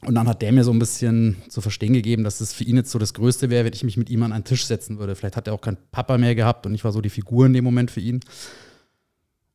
und 0.05 0.13
dann 0.13 0.27
hat 0.27 0.43
der 0.43 0.51
mir 0.51 0.63
so 0.63 0.71
ein 0.71 0.77
bisschen 0.77 1.37
zu 1.49 1.59
verstehen 1.61 1.93
gegeben, 1.93 2.23
dass 2.23 2.39
es 2.39 2.53
für 2.53 2.63
ihn 2.63 2.75
jetzt 2.75 2.91
so 2.91 2.99
das 2.99 3.15
Größte 3.15 3.49
wäre, 3.49 3.65
wenn 3.65 3.73
ich 3.73 3.83
mich 3.83 3.97
mit 3.97 4.11
ihm 4.11 4.21
an 4.21 4.31
einen 4.31 4.43
Tisch 4.43 4.65
setzen 4.67 4.99
würde. 4.99 5.15
Vielleicht 5.15 5.37
hat 5.37 5.47
er 5.47 5.53
auch 5.53 5.61
keinen 5.61 5.77
Papa 5.91 6.19
mehr 6.19 6.35
gehabt 6.35 6.67
und 6.67 6.75
ich 6.75 6.83
war 6.83 6.91
so 6.91 7.01
die 7.01 7.09
Figur 7.09 7.47
in 7.47 7.53
dem 7.53 7.63
Moment 7.63 7.89
für 7.89 7.99
ihn. 7.99 8.19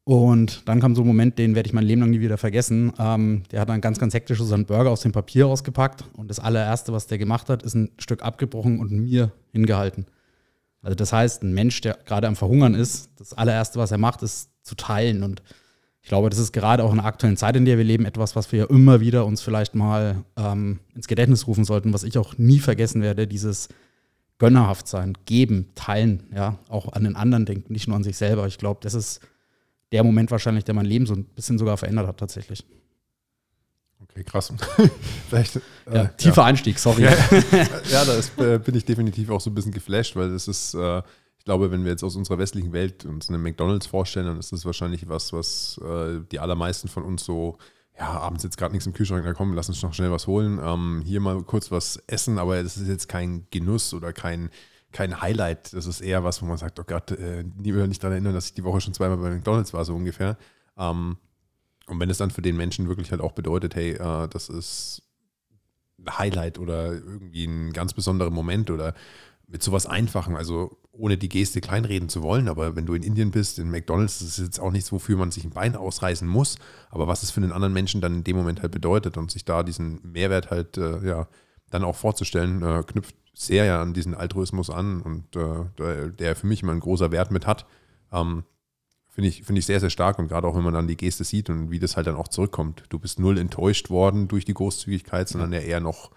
Und 0.03 0.69
dann 0.69 0.81
kam 0.81 0.97
so 0.97 1.03
ein 1.03 1.07
Moment, 1.07 1.39
den 1.39 1.55
werde 1.55 1.69
ich 1.69 1.73
mein 1.73 1.85
Leben 1.85 2.01
lang 2.01 2.11
nie 2.11 2.21
wieder 2.21 2.39
vergessen. 2.39 2.93
Ähm, 2.99 3.45
der 3.53 3.61
hat 3.61 3.69
dann 3.69 3.81
ganz, 3.81 4.01
ganz 4.01 4.15
hektisch 4.15 4.39
so 4.39 4.45
seinen 4.45 4.67
Burger 4.67 4.91
aus 4.91 5.03
dem 5.03 5.13
Papier 5.13 5.47
rausgepackt 5.47 6.05
und 6.17 6.29
das 6.29 6.41
allererste, 6.41 6.93
was 6.93 7.07
der 7.07 7.19
gemacht 7.19 7.49
hat, 7.49 7.63
ist 7.63 7.75
ein 7.75 7.93
Stück 7.99 8.23
abgebrochen 8.23 8.81
und 8.81 8.91
mir 8.91 9.31
hingehalten. 9.53 10.07
Also 10.85 10.95
das 10.95 11.13
heißt, 11.13 11.43
ein 11.43 11.55
Mensch, 11.55 11.81
der 11.81 11.99
gerade 12.05 12.29
am 12.29 12.37
Verhungern 12.37 12.75
ist, 12.75 13.11
das 13.17 13.33
allererste, 13.33 13.79
was 13.79 13.91
er 13.91 13.99
macht, 13.99 14.23
ist 14.23 14.51
zu 14.63 14.75
teilen. 14.75 15.23
Und 15.23 15.43
ich 16.03 16.09
glaube, 16.09 16.29
das 16.29 16.39
ist 16.39 16.53
gerade 16.53 16.85
auch 16.85 16.91
in 16.91 16.99
der 16.99 17.07
aktuellen 17.07 17.39
Zeit, 17.39 17.57
in 17.57 17.65
der 17.65 17.79
wir 17.79 17.85
leben, 17.85 18.05
etwas, 18.05 18.37
was 18.37 18.53
wir 18.53 18.61
ja 18.61 18.65
immer 18.67 19.01
wieder 19.01 19.25
uns 19.25 19.41
vielleicht 19.41 19.75
mal 19.75 20.25
ähm, 20.37 20.81
ins 20.95 21.09
Gedächtnis 21.09 21.47
rufen 21.47 21.65
sollten, 21.65 21.95
was 21.95 22.05
ich 22.05 22.19
auch 22.19 22.37
nie 22.37 22.59
vergessen 22.61 23.01
werde, 23.01 23.27
dieses 23.27 23.69
gönnerhaft 24.39 24.87
sein, 24.87 25.15
geben, 25.25 25.71
teilen, 25.75 26.25
ja, 26.35 26.59
auch 26.69 26.93
an 26.93 27.05
den 27.05 27.17
anderen 27.17 27.47
denken, 27.47 27.73
nicht 27.73 27.89
nur 27.89 27.97
an 27.97 28.05
sich 28.05 28.19
selber. 28.19 28.47
Ich 28.47 28.59
glaube, 28.59 28.81
das 28.83 28.93
ist 28.93 29.21
der 29.93 30.05
Moment 30.05 30.31
wahrscheinlich, 30.31 30.65
der 30.65 30.75
mein 30.75 30.87
Leben 30.87 31.07
so 31.07 31.15
ein 31.15 31.25
bisschen 31.25 31.57
sogar 31.59 31.79
verändert 31.79 32.07
hat 32.07 32.19
tatsächlich. 32.19 32.65
Okay, 34.15 34.23
krass. 34.23 34.53
Vielleicht, 35.29 35.61
ja, 35.87 36.05
äh, 36.05 36.09
tiefer 36.17 36.43
ja. 36.43 36.47
Einstieg, 36.47 36.79
sorry. 36.79 37.03
Ja, 37.03 37.11
ja 37.91 38.05
da 38.05 38.15
ist, 38.15 38.39
äh, 38.39 38.61
bin 38.61 38.77
ich 38.77 38.85
definitiv 38.85 39.29
auch 39.31 39.41
so 39.41 39.51
ein 39.51 39.55
bisschen 39.55 39.73
geflasht, 39.73 40.15
weil 40.15 40.31
das 40.31 40.47
ist, 40.47 40.75
äh, 40.75 40.99
ich 41.37 41.45
glaube, 41.45 41.73
wenn 41.73 41.83
wir 41.83 41.91
jetzt 41.91 42.05
aus 42.05 42.15
unserer 42.15 42.39
westlichen 42.39 42.73
Welt 42.73 43.05
uns 43.05 43.29
einen 43.29 43.43
McDonalds 43.43 43.89
vorstellen, 43.89 44.27
dann 44.27 44.39
ist 44.39 44.53
das 44.53 44.65
wahrscheinlich 44.65 45.09
was, 45.09 45.33
was 45.33 45.81
äh, 45.85 46.21
die 46.31 46.39
allermeisten 46.39 46.87
von 46.87 47.03
uns 47.03 47.25
so, 47.25 47.59
ja, 47.99 48.07
abends 48.07 48.45
jetzt 48.45 48.57
gerade 48.57 48.73
nichts 48.73 48.87
im 48.87 48.93
Kühlschrank, 48.93 49.25
da 49.25 49.33
kommen, 49.33 49.55
lass 49.55 49.69
uns 49.69 49.83
noch 49.83 49.93
schnell 49.93 50.13
was 50.13 50.29
holen. 50.29 50.61
Ähm, 50.63 51.03
hier 51.05 51.19
mal 51.19 51.43
kurz 51.43 51.73
was 51.73 51.97
essen, 52.07 52.39
aber 52.39 52.63
das 52.63 52.77
ist 52.77 52.87
jetzt 52.87 53.09
kein 53.09 53.49
Genuss 53.51 53.95
oder 53.95 54.13
kein, 54.13 54.49
kein 54.93 55.21
Highlight. 55.23 55.73
Das 55.73 55.87
ist 55.87 56.03
eher 56.03 56.23
was, 56.23 56.41
wo 56.41 56.47
man 56.47 56.57
sagt, 56.57 56.79
oh 56.79 56.85
Gott, 56.87 57.11
äh, 57.11 57.43
nie 57.43 57.75
wieder 57.75 57.89
nicht 57.89 58.01
daran 58.01 58.13
erinnern, 58.13 58.35
dass 58.35 58.47
ich 58.47 58.55
die 58.55 58.63
Woche 58.63 58.81
schon 58.81 58.95
zweimal 58.95 59.17
bei 59.17 59.31
McDonalds 59.31 59.73
war, 59.73 59.85
so 59.85 59.97
ungefähr. 59.97 60.39
Ähm, 60.79 61.17
und 61.87 62.01
wenn 62.01 62.11
es 62.11 62.19
dann 62.19 62.31
für 62.31 62.43
den 62.43 62.57
Menschen 62.57 62.89
wirklich 62.89 63.11
halt 63.11 63.21
auch 63.21 63.33
bedeutet, 63.33 63.75
hey, 63.75 63.93
äh, 63.93 64.29
das 64.29 64.49
ist 64.49 65.03
Highlight 66.09 66.59
oder 66.59 66.93
irgendwie 66.93 67.45
ein 67.45 67.73
ganz 67.73 67.93
besonderer 67.93 68.31
Moment 68.31 68.71
oder 68.71 68.95
mit 69.47 69.63
sowas 69.63 69.87
Einfachen, 69.87 70.37
also 70.37 70.79
ohne 70.93 71.19
die 71.19 71.29
Geste 71.29 71.61
kleinreden 71.61 72.09
zu 72.09 72.23
wollen, 72.23 72.49
aber 72.49 72.77
wenn 72.77 72.87
du 72.87 72.95
in 72.95 73.03
Indien 73.03 73.31
bist, 73.31 73.59
in 73.59 73.71
McDonalds, 73.71 74.21
das 74.21 74.39
ist 74.39 74.45
jetzt 74.45 74.61
auch 74.61 74.71
nichts, 74.71 74.91
wofür 74.91 75.17
man 75.17 75.31
sich 75.31 75.45
ein 75.45 75.51
Bein 75.51 75.77
ausreißen 75.77 76.27
muss, 76.27 76.57
aber 76.91 77.07
was 77.07 77.23
es 77.23 77.31
für 77.31 77.43
einen 77.43 77.53
anderen 77.53 77.75
Menschen 77.75 78.01
dann 78.01 78.17
in 78.17 78.25
dem 78.25 78.37
Moment 78.37 78.63
halt 78.63 78.73
bedeutet 78.73 79.17
und 79.17 79.31
sich 79.31 79.45
da 79.45 79.63
diesen 79.63 80.01
Mehrwert 80.03 80.51
halt, 80.51 80.79
äh, 80.79 81.07
ja, 81.07 81.29
dann 81.71 81.85
auch 81.85 81.97
vorzustellen, 81.97 82.63
äh, 82.63 82.83
knüpft 82.87 83.17
sehr 83.35 83.65
ja 83.65 83.83
an 83.83 83.95
diesen 83.95 84.15
Altruismus 84.15 84.71
an 84.71 85.03
und 85.03 85.37
äh, 85.37 86.11
der 86.13 86.37
für 86.37 86.47
mich 86.47 86.63
immer 86.63 86.73
ein 86.73 86.81
großer 86.81 87.11
Wert 87.11 87.31
mit 87.31 87.47
hat. 87.47 87.67
Ähm, 88.13 88.45
Finde 89.15 89.29
ich, 89.29 89.45
find 89.45 89.57
ich 89.57 89.65
sehr, 89.65 89.79
sehr 89.79 89.91
stark 89.91 90.19
und 90.19 90.27
gerade 90.27 90.45
auch, 90.49 90.57
wenn 90.57 90.65
man 90.65 90.75
dann 90.75 90.89
die 90.89 90.97
Geste 90.97 91.23
sieht 91.23 91.49
und 91.49 91.71
wie 91.71 91.79
das 91.79 91.97
halt 91.97 92.09
dann 92.09 92.17
auch 92.17 92.27
zurückkommt. 92.27 92.83
Du 92.89 92.99
bist 92.99 93.21
null 93.21 93.39
enttäuscht 93.39 93.89
worden 93.89 94.27
durch 94.27 94.45
die 94.45 94.55
Großzügigkeit, 94.55 95.29
sondern 95.29 95.53
ja 95.53 95.61
eher 95.61 95.79
noch 95.79 96.11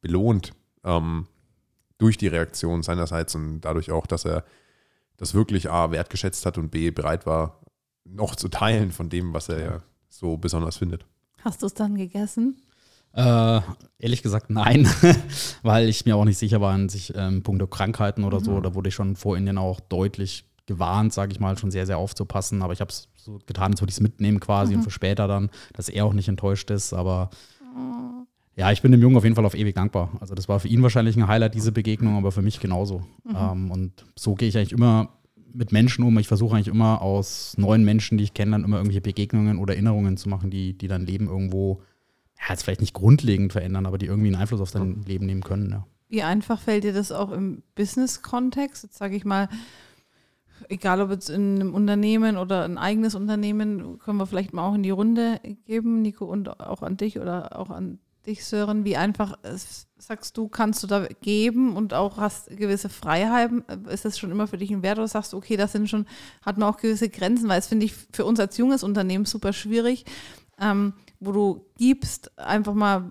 belohnt 0.00 0.52
ähm, 0.82 1.26
durch 1.98 2.16
die 2.16 2.28
Reaktion 2.28 2.82
seinerseits 2.82 3.34
und 3.34 3.60
dadurch 3.60 3.90
auch, 3.90 4.06
dass 4.06 4.24
er 4.24 4.46
das 5.18 5.34
wirklich 5.34 5.70
A, 5.70 5.90
wertgeschätzt 5.90 6.46
hat 6.46 6.56
und 6.56 6.70
B, 6.70 6.90
bereit 6.90 7.26
war, 7.26 7.60
noch 8.04 8.34
zu 8.34 8.48
teilen 8.48 8.90
von 8.90 9.10
dem, 9.10 9.34
was 9.34 9.50
er 9.50 9.60
ja 9.60 9.82
so 10.08 10.38
besonders 10.38 10.78
findet. 10.78 11.04
Hast 11.44 11.60
du 11.60 11.66
es 11.66 11.74
dann 11.74 11.94
gegessen? 11.94 12.56
Äh, 13.12 13.60
ehrlich 13.98 14.22
gesagt, 14.22 14.48
nein, 14.48 14.88
weil 15.62 15.90
ich 15.90 16.06
mir 16.06 16.16
auch 16.16 16.24
nicht 16.24 16.38
sicher 16.38 16.62
war 16.62 16.72
an 16.72 16.88
sich 16.88 17.12
ähm, 17.14 17.42
Punkte 17.42 17.66
Krankheiten 17.66 18.24
oder 18.24 18.40
mhm. 18.40 18.44
so. 18.44 18.60
Da 18.60 18.74
wurde 18.74 18.88
ich 18.88 18.94
schon 18.94 19.14
vor 19.14 19.36
Indien 19.36 19.58
auch 19.58 19.80
deutlich 19.80 20.44
gewarnt, 20.70 21.12
sage 21.12 21.32
ich 21.32 21.40
mal, 21.40 21.58
schon 21.58 21.72
sehr, 21.72 21.84
sehr 21.84 21.98
aufzupassen. 21.98 22.62
Aber 22.62 22.72
ich 22.72 22.80
habe 22.80 22.90
es 22.90 23.08
so 23.16 23.40
getan, 23.44 23.72
als 23.72 23.82
würde 23.82 23.90
ich 23.90 23.96
es 23.96 24.00
mitnehmen 24.00 24.38
quasi 24.38 24.72
mhm. 24.72 24.78
und 24.78 24.84
für 24.84 24.90
später 24.90 25.26
dann, 25.26 25.50
dass 25.72 25.88
er 25.88 26.06
auch 26.06 26.12
nicht 26.12 26.28
enttäuscht 26.28 26.70
ist. 26.70 26.92
Aber 26.92 27.30
oh. 27.76 28.24
ja, 28.54 28.70
ich 28.70 28.80
bin 28.80 28.92
dem 28.92 29.02
Jungen 29.02 29.16
auf 29.16 29.24
jeden 29.24 29.34
Fall 29.34 29.44
auf 29.44 29.56
ewig 29.56 29.74
dankbar. 29.74 30.10
Also 30.20 30.34
das 30.34 30.48
war 30.48 30.60
für 30.60 30.68
ihn 30.68 30.82
wahrscheinlich 30.82 31.16
ein 31.16 31.26
Highlight, 31.26 31.54
diese 31.54 31.72
Begegnung, 31.72 32.16
aber 32.16 32.30
für 32.30 32.42
mich 32.42 32.60
genauso. 32.60 33.00
Mhm. 33.24 33.36
Ähm, 33.36 33.70
und 33.72 34.04
so 34.16 34.34
gehe 34.34 34.48
ich 34.48 34.56
eigentlich 34.56 34.72
immer 34.72 35.10
mit 35.52 35.72
Menschen 35.72 36.04
um. 36.04 36.16
Ich 36.18 36.28
versuche 36.28 36.54
eigentlich 36.54 36.68
immer 36.68 37.02
aus 37.02 37.54
neuen 37.58 37.84
Menschen, 37.84 38.16
die 38.16 38.24
ich 38.24 38.34
kenne, 38.34 38.52
dann 38.52 38.62
immer 38.64 38.76
irgendwelche 38.76 39.00
Begegnungen 39.00 39.58
oder 39.58 39.74
Erinnerungen 39.74 40.16
zu 40.16 40.28
machen, 40.28 40.50
die, 40.50 40.78
die 40.78 40.86
dein 40.86 41.04
Leben 41.04 41.26
irgendwo, 41.26 41.82
ja, 42.38 42.50
jetzt 42.50 42.62
vielleicht 42.62 42.80
nicht 42.80 42.94
grundlegend 42.94 43.52
verändern, 43.52 43.86
aber 43.86 43.98
die 43.98 44.06
irgendwie 44.06 44.28
einen 44.28 44.40
Einfluss 44.40 44.60
auf 44.60 44.70
dein 44.70 45.02
Leben 45.02 45.26
nehmen 45.26 45.42
können. 45.42 45.70
Ja. 45.70 45.86
Wie 46.08 46.22
einfach 46.22 46.60
fällt 46.60 46.84
dir 46.84 46.92
das 46.92 47.12
auch 47.12 47.30
im 47.30 47.62
Business-Kontext? 47.76 48.82
Jetzt 48.82 48.98
sage 48.98 49.14
ich 49.14 49.24
mal, 49.24 49.48
egal 50.68 51.00
ob 51.00 51.10
jetzt 51.10 51.30
in 51.30 51.56
einem 51.56 51.74
Unternehmen 51.74 52.36
oder 52.36 52.64
ein 52.64 52.78
eigenes 52.78 53.14
Unternehmen, 53.14 53.98
können 53.98 54.18
wir 54.18 54.26
vielleicht 54.26 54.52
mal 54.52 54.68
auch 54.68 54.74
in 54.74 54.82
die 54.82 54.90
Runde 54.90 55.40
geben, 55.66 56.02
Nico, 56.02 56.24
und 56.24 56.60
auch 56.60 56.82
an 56.82 56.96
dich 56.96 57.18
oder 57.18 57.58
auch 57.58 57.70
an 57.70 57.98
dich, 58.26 58.44
Sören? 58.44 58.84
Wie 58.84 58.96
einfach 58.96 59.38
sagst 59.96 60.36
du, 60.36 60.48
kannst 60.48 60.82
du 60.82 60.86
da 60.86 61.06
geben 61.06 61.76
und 61.76 61.94
auch 61.94 62.18
hast 62.18 62.48
gewisse 62.56 62.88
Freiheiten? 62.88 63.64
Ist 63.88 64.04
das 64.04 64.18
schon 64.18 64.30
immer 64.30 64.46
für 64.46 64.58
dich 64.58 64.70
ein 64.70 64.82
Wert 64.82 64.98
oder 64.98 65.08
sagst 65.08 65.32
du, 65.32 65.36
okay, 65.36 65.56
das 65.56 65.72
sind 65.72 65.88
schon, 65.88 66.06
hat 66.42 66.58
man 66.58 66.68
auch 66.68 66.76
gewisse 66.76 67.08
Grenzen, 67.08 67.48
weil 67.48 67.58
es 67.58 67.66
finde 67.66 67.86
ich 67.86 67.94
für 68.12 68.24
uns 68.24 68.40
als 68.40 68.56
junges 68.56 68.82
Unternehmen 68.82 69.24
super 69.24 69.52
schwierig, 69.52 70.04
ähm, 70.60 70.92
wo 71.18 71.32
du 71.32 71.66
gibst, 71.76 72.38
einfach 72.38 72.74
mal 72.74 73.10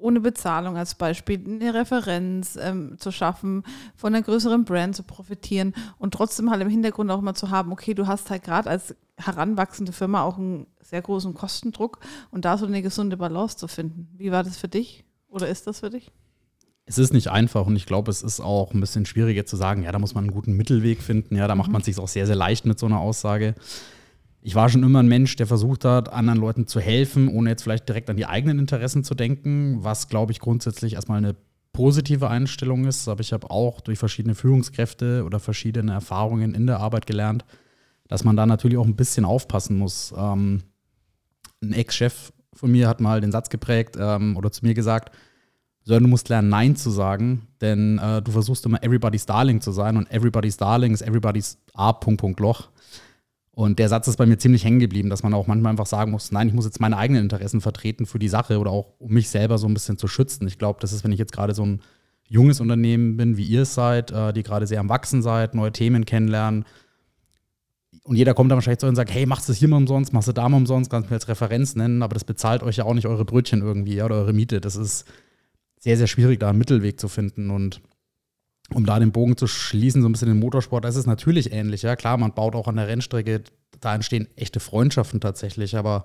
ohne 0.00 0.20
Bezahlung 0.20 0.76
als 0.76 0.94
Beispiel 0.94 1.42
eine 1.44 1.74
Referenz 1.74 2.58
ähm, 2.60 2.96
zu 2.98 3.12
schaffen, 3.12 3.62
von 3.94 4.14
einer 4.14 4.24
größeren 4.24 4.64
Brand 4.64 4.96
zu 4.96 5.02
profitieren 5.02 5.74
und 5.98 6.14
trotzdem 6.14 6.50
halt 6.50 6.62
im 6.62 6.68
Hintergrund 6.68 7.10
auch 7.10 7.20
mal 7.20 7.34
zu 7.34 7.50
haben, 7.50 7.72
okay, 7.72 7.94
du 7.94 8.06
hast 8.06 8.30
halt 8.30 8.42
gerade 8.42 8.68
als 8.68 8.94
heranwachsende 9.16 9.92
Firma 9.92 10.22
auch 10.22 10.38
einen 10.38 10.66
sehr 10.80 11.02
großen 11.02 11.34
Kostendruck 11.34 11.98
und 12.30 12.44
da 12.44 12.58
so 12.58 12.66
eine 12.66 12.82
gesunde 12.82 13.16
Balance 13.16 13.56
zu 13.56 13.68
finden. 13.68 14.08
Wie 14.16 14.32
war 14.32 14.42
das 14.42 14.56
für 14.56 14.68
dich 14.68 15.04
oder 15.28 15.48
ist 15.48 15.66
das 15.66 15.80
für 15.80 15.90
dich? 15.90 16.10
Es 16.86 16.98
ist 16.98 17.12
nicht 17.12 17.28
einfach 17.28 17.66
und 17.66 17.76
ich 17.76 17.86
glaube, 17.86 18.10
es 18.10 18.22
ist 18.22 18.40
auch 18.40 18.74
ein 18.74 18.80
bisschen 18.80 19.06
schwieriger 19.06 19.46
zu 19.46 19.56
sagen, 19.56 19.84
ja, 19.84 19.92
da 19.92 19.98
muss 19.98 20.14
man 20.14 20.24
einen 20.24 20.32
guten 20.32 20.54
Mittelweg 20.54 21.02
finden. 21.02 21.36
Ja, 21.36 21.46
da 21.46 21.54
macht 21.54 21.68
mhm. 21.68 21.74
man 21.74 21.82
es 21.82 21.86
sich 21.86 21.98
auch 21.98 22.08
sehr, 22.08 22.26
sehr 22.26 22.34
leicht 22.34 22.66
mit 22.66 22.78
so 22.78 22.86
einer 22.86 22.98
Aussage 22.98 23.54
ich 24.42 24.54
war 24.54 24.68
schon 24.68 24.82
immer 24.82 25.00
ein 25.00 25.08
Mensch, 25.08 25.36
der 25.36 25.46
versucht 25.46 25.84
hat, 25.84 26.12
anderen 26.12 26.40
Leuten 26.40 26.66
zu 26.66 26.80
helfen, 26.80 27.28
ohne 27.28 27.50
jetzt 27.50 27.62
vielleicht 27.62 27.88
direkt 27.88 28.08
an 28.08 28.16
die 28.16 28.26
eigenen 28.26 28.58
Interessen 28.58 29.04
zu 29.04 29.14
denken, 29.14 29.78
was, 29.82 30.08
glaube 30.08 30.32
ich, 30.32 30.40
grundsätzlich 30.40 30.94
erstmal 30.94 31.18
eine 31.18 31.36
positive 31.72 32.28
Einstellung 32.28 32.86
ist. 32.86 33.08
Aber 33.08 33.20
ich 33.20 33.32
habe 33.32 33.50
auch 33.50 33.80
durch 33.80 33.98
verschiedene 33.98 34.34
Führungskräfte 34.34 35.24
oder 35.24 35.40
verschiedene 35.40 35.92
Erfahrungen 35.92 36.54
in 36.54 36.66
der 36.66 36.80
Arbeit 36.80 37.06
gelernt, 37.06 37.44
dass 38.08 38.24
man 38.24 38.36
da 38.36 38.46
natürlich 38.46 38.78
auch 38.78 38.86
ein 38.86 38.96
bisschen 38.96 39.24
aufpassen 39.24 39.76
muss. 39.76 40.14
Ähm, 40.16 40.62
ein 41.62 41.72
Ex-Chef 41.72 42.32
von 42.54 42.72
mir 42.72 42.88
hat 42.88 43.00
mal 43.00 43.20
den 43.20 43.32
Satz 43.32 43.50
geprägt 43.50 43.96
ähm, 43.98 44.36
oder 44.36 44.50
zu 44.50 44.64
mir 44.64 44.74
gesagt, 44.74 45.14
sondern 45.84 46.04
du 46.04 46.08
musst 46.10 46.28
lernen, 46.28 46.48
Nein 46.48 46.76
zu 46.76 46.90
sagen, 46.90 47.46
denn 47.60 47.98
äh, 47.98 48.22
du 48.22 48.32
versuchst 48.32 48.64
immer 48.66 48.82
Everybody's 48.82 49.26
Darling 49.26 49.60
zu 49.60 49.72
sein 49.72 49.96
und 49.96 50.10
Everybody's 50.10 50.56
Darling 50.56 50.92
ist 50.92 51.02
Everybody's 51.02 51.58
A. 51.74 51.92
Punkt, 51.92 52.20
Punkt, 52.20 52.40
Loch. 52.40 52.68
Und 53.52 53.78
der 53.78 53.88
Satz 53.88 54.06
ist 54.06 54.16
bei 54.16 54.26
mir 54.26 54.38
ziemlich 54.38 54.64
hängen 54.64 54.78
geblieben, 54.78 55.10
dass 55.10 55.22
man 55.22 55.34
auch 55.34 55.46
manchmal 55.46 55.70
einfach 55.70 55.86
sagen 55.86 56.12
muss, 56.12 56.30
nein, 56.30 56.48
ich 56.48 56.54
muss 56.54 56.64
jetzt 56.64 56.80
meine 56.80 56.96
eigenen 56.96 57.24
Interessen 57.24 57.60
vertreten 57.60 58.06
für 58.06 58.18
die 58.18 58.28
Sache 58.28 58.58
oder 58.58 58.70
auch 58.70 58.94
um 58.98 59.12
mich 59.12 59.28
selber 59.28 59.58
so 59.58 59.66
ein 59.66 59.74
bisschen 59.74 59.98
zu 59.98 60.06
schützen. 60.06 60.46
Ich 60.46 60.58
glaube, 60.58 60.78
das 60.80 60.92
ist, 60.92 61.04
wenn 61.04 61.12
ich 61.12 61.18
jetzt 61.18 61.32
gerade 61.32 61.54
so 61.54 61.66
ein 61.66 61.80
junges 62.22 62.60
Unternehmen 62.60 63.16
bin, 63.16 63.36
wie 63.36 63.44
ihr 63.44 63.62
es 63.62 63.74
seid, 63.74 64.12
äh, 64.12 64.32
die 64.32 64.44
gerade 64.44 64.66
sehr 64.66 64.78
am 64.80 64.88
Wachsen 64.88 65.20
seid, 65.20 65.54
neue 65.54 65.72
Themen 65.72 66.04
kennenlernen. 66.04 66.64
Und 68.04 68.16
jeder 68.16 68.34
kommt 68.34 68.50
dann 68.50 68.56
wahrscheinlich 68.56 68.78
zu 68.78 68.86
euch 68.86 68.90
und 68.90 68.96
sagt, 68.96 69.12
hey, 69.12 69.26
machst 69.26 69.48
du 69.48 69.52
das 69.52 69.58
hier 69.58 69.68
mal 69.68 69.76
umsonst, 69.76 70.12
machst 70.12 70.28
du 70.28 70.32
da 70.32 70.48
mal 70.48 70.56
umsonst, 70.56 70.90
kannst 70.90 71.08
du 71.08 71.12
mir 71.12 71.16
als 71.16 71.28
Referenz 71.28 71.74
nennen, 71.74 72.02
aber 72.02 72.14
das 72.14 72.24
bezahlt 72.24 72.62
euch 72.62 72.76
ja 72.76 72.84
auch 72.84 72.94
nicht 72.94 73.06
eure 73.06 73.24
Brötchen 73.24 73.62
irgendwie 73.62 74.00
oder 74.00 74.14
eure 74.14 74.32
Miete. 74.32 74.60
Das 74.60 74.76
ist 74.76 75.06
sehr, 75.80 75.96
sehr 75.96 76.06
schwierig, 76.06 76.38
da 76.38 76.50
einen 76.50 76.58
Mittelweg 76.58 77.00
zu 77.00 77.08
finden. 77.08 77.50
Und 77.50 77.80
um 78.74 78.86
da 78.86 78.98
den 78.98 79.12
Bogen 79.12 79.36
zu 79.36 79.46
schließen, 79.46 80.02
so 80.02 80.08
ein 80.08 80.12
bisschen 80.12 80.28
den 80.28 80.38
Motorsport, 80.38 80.84
da 80.84 80.88
ist 80.88 80.96
es 80.96 81.06
natürlich 81.06 81.52
ähnlich. 81.52 81.82
Ja, 81.82 81.96
klar, 81.96 82.16
man 82.16 82.34
baut 82.34 82.54
auch 82.54 82.68
an 82.68 82.76
der 82.76 82.88
Rennstrecke, 82.88 83.42
da 83.80 83.94
entstehen 83.94 84.28
echte 84.36 84.60
Freundschaften 84.60 85.20
tatsächlich, 85.20 85.76
aber 85.76 86.04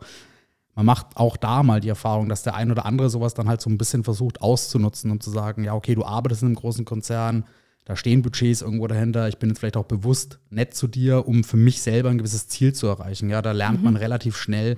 man 0.75 0.85
macht 0.85 1.15
auch 1.15 1.37
da 1.37 1.63
mal 1.63 1.79
die 1.79 1.89
Erfahrung, 1.89 2.27
dass 2.27 2.43
der 2.43 2.55
ein 2.55 2.71
oder 2.71 2.85
andere 2.85 3.09
sowas 3.09 3.33
dann 3.33 3.47
halt 3.47 3.61
so 3.61 3.69
ein 3.69 3.77
bisschen 3.77 4.03
versucht 4.03 4.41
auszunutzen, 4.41 5.09
um 5.09 5.21
zu 5.21 5.31
sagen, 5.31 5.63
ja, 5.63 5.73
okay, 5.73 5.95
du 5.95 6.03
arbeitest 6.03 6.41
in 6.41 6.47
einem 6.47 6.55
großen 6.55 6.85
Konzern, 6.85 7.45
da 7.85 7.95
stehen 7.95 8.23
Budgets 8.23 8.61
irgendwo 8.61 8.87
dahinter, 8.87 9.27
ich 9.27 9.37
bin 9.37 9.49
jetzt 9.49 9.59
vielleicht 9.59 9.77
auch 9.77 9.85
bewusst 9.85 10.39
nett 10.49 10.73
zu 10.73 10.87
dir, 10.87 11.27
um 11.27 11.43
für 11.43 11.57
mich 11.57 11.81
selber 11.81 12.09
ein 12.09 12.17
gewisses 12.17 12.47
Ziel 12.47 12.73
zu 12.73 12.87
erreichen. 12.87 13.29
Ja, 13.29 13.41
da 13.41 13.51
lernt 13.51 13.79
mhm. 13.79 13.85
man 13.85 13.95
relativ 13.95 14.35
schnell 14.35 14.77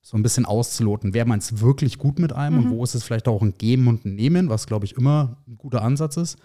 so 0.00 0.16
ein 0.16 0.22
bisschen 0.22 0.46
auszuloten, 0.46 1.12
wer 1.14 1.26
meint 1.26 1.42
es 1.42 1.60
wirklich 1.60 1.98
gut 1.98 2.20
mit 2.20 2.32
einem 2.32 2.58
mhm. 2.58 2.64
und 2.64 2.70
wo 2.70 2.84
ist 2.84 2.94
es 2.94 3.02
vielleicht 3.02 3.26
auch 3.26 3.42
ein 3.42 3.58
Geben 3.58 3.88
und 3.88 4.04
ein 4.04 4.14
Nehmen, 4.14 4.48
was 4.48 4.68
glaube 4.68 4.86
ich 4.86 4.96
immer 4.96 5.38
ein 5.48 5.58
guter 5.58 5.82
Ansatz 5.82 6.16
ist. 6.16 6.38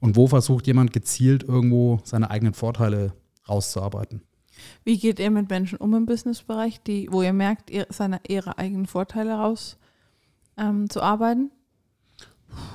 Und 0.00 0.16
wo 0.16 0.26
versucht 0.26 0.66
jemand 0.66 0.92
gezielt 0.92 1.42
irgendwo 1.42 2.00
seine 2.04 2.30
eigenen 2.30 2.54
Vorteile 2.54 3.12
rauszuarbeiten? 3.48 4.22
Wie 4.84 4.98
geht 4.98 5.18
ihr 5.18 5.30
mit 5.30 5.48
Menschen 5.48 5.78
um 5.78 5.94
im 5.94 6.06
Businessbereich, 6.06 6.82
die, 6.82 7.08
wo 7.10 7.22
ihr 7.22 7.32
merkt, 7.32 7.70
ihr, 7.70 7.86
seine, 7.90 8.20
ihre 8.26 8.58
eigenen 8.58 8.86
Vorteile 8.86 9.34
raus 9.34 9.78
ähm, 10.56 10.88
zu 10.90 11.02
arbeiten? 11.02 11.50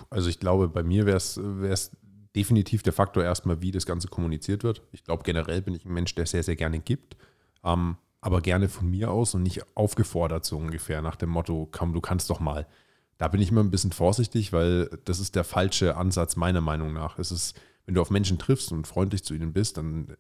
Also 0.10 0.30
ich 0.30 0.40
glaube, 0.40 0.68
bei 0.68 0.84
mir 0.84 1.06
wäre 1.06 1.18
es 1.18 1.92
definitiv 2.36 2.84
der 2.84 2.94
Faktor 2.94 3.24
erstmal, 3.24 3.62
wie 3.62 3.72
das 3.72 3.86
Ganze 3.86 4.08
kommuniziert 4.08 4.64
wird. 4.64 4.82
Ich 4.92 5.04
glaube, 5.04 5.24
generell 5.24 5.62
bin 5.62 5.74
ich 5.74 5.86
ein 5.86 5.94
Mensch, 5.94 6.14
der 6.16 6.26
sehr, 6.26 6.44
sehr 6.44 6.56
gerne 6.56 6.80
gibt, 6.80 7.16
ähm, 7.64 7.98
aber 8.22 8.42
gerne 8.42 8.70
von 8.70 8.90
mir 8.90 9.12
aus 9.12 9.36
und 9.36 9.44
nicht 9.44 9.62
aufgefordert 9.76 10.46
so 10.46 10.58
ungefähr 10.58 11.02
nach 11.02 11.16
dem 11.16 11.30
Motto, 11.30 11.68
komm, 11.72 11.94
du 11.94 12.02
kannst 12.02 12.30
doch 12.30 12.40
mal. 12.40 12.68
Da 13.18 13.28
bin 13.28 13.42
ich 13.42 13.50
immer 13.52 13.62
ein 13.62 13.72
bisschen 13.72 13.92
vorsichtig, 13.92 14.52
weil 14.52 14.90
das 15.06 15.20
ist 15.20 15.36
der 15.36 15.44
falsche 15.44 15.96
Ansatz 15.96 16.36
meiner 16.36 16.62
Meinung 16.62 16.94
nach. 16.94 17.18
Es 17.18 17.32
ist, 17.32 17.60
wenn 17.86 17.96
du 17.96 18.02
auf 18.02 18.10
Menschen 18.10 18.38
triffst 18.38 18.72
und 18.72 18.88
freundlich 18.88 19.24
zu 19.24 19.34
ihnen 19.34 19.54
bist, 19.54 19.78
dann 19.78 20.18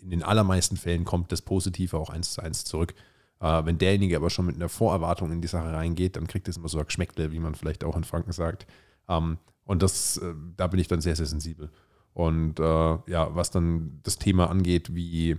in 0.00 0.10
den 0.10 0.22
allermeisten 0.22 0.76
Fällen 0.76 1.04
kommt 1.04 1.32
das 1.32 1.42
Positive 1.42 1.96
auch 1.96 2.10
eins 2.10 2.32
zu 2.32 2.42
eins 2.42 2.64
zurück. 2.64 2.94
Äh, 3.40 3.64
wenn 3.64 3.78
derjenige 3.78 4.16
aber 4.16 4.30
schon 4.30 4.46
mit 4.46 4.56
einer 4.56 4.68
Vorerwartung 4.68 5.32
in 5.32 5.40
die 5.40 5.48
Sache 5.48 5.72
reingeht, 5.72 6.16
dann 6.16 6.26
kriegt 6.26 6.48
es 6.48 6.56
immer 6.56 6.68
so 6.68 6.78
ein 6.78 6.86
Geschmäckle, 6.86 7.32
wie 7.32 7.40
man 7.40 7.54
vielleicht 7.54 7.84
auch 7.84 7.96
in 7.96 8.04
Franken 8.04 8.32
sagt. 8.32 8.66
Ähm, 9.08 9.38
und 9.64 9.82
das, 9.82 10.18
äh, 10.18 10.34
da 10.56 10.66
bin 10.66 10.80
ich 10.80 10.88
dann 10.88 11.00
sehr, 11.00 11.16
sehr 11.16 11.26
sensibel. 11.26 11.70
Und 12.12 12.60
äh, 12.60 12.62
ja, 12.62 13.34
was 13.34 13.50
dann 13.50 14.00
das 14.02 14.18
Thema 14.18 14.50
angeht, 14.50 14.94
wie, 14.94 15.36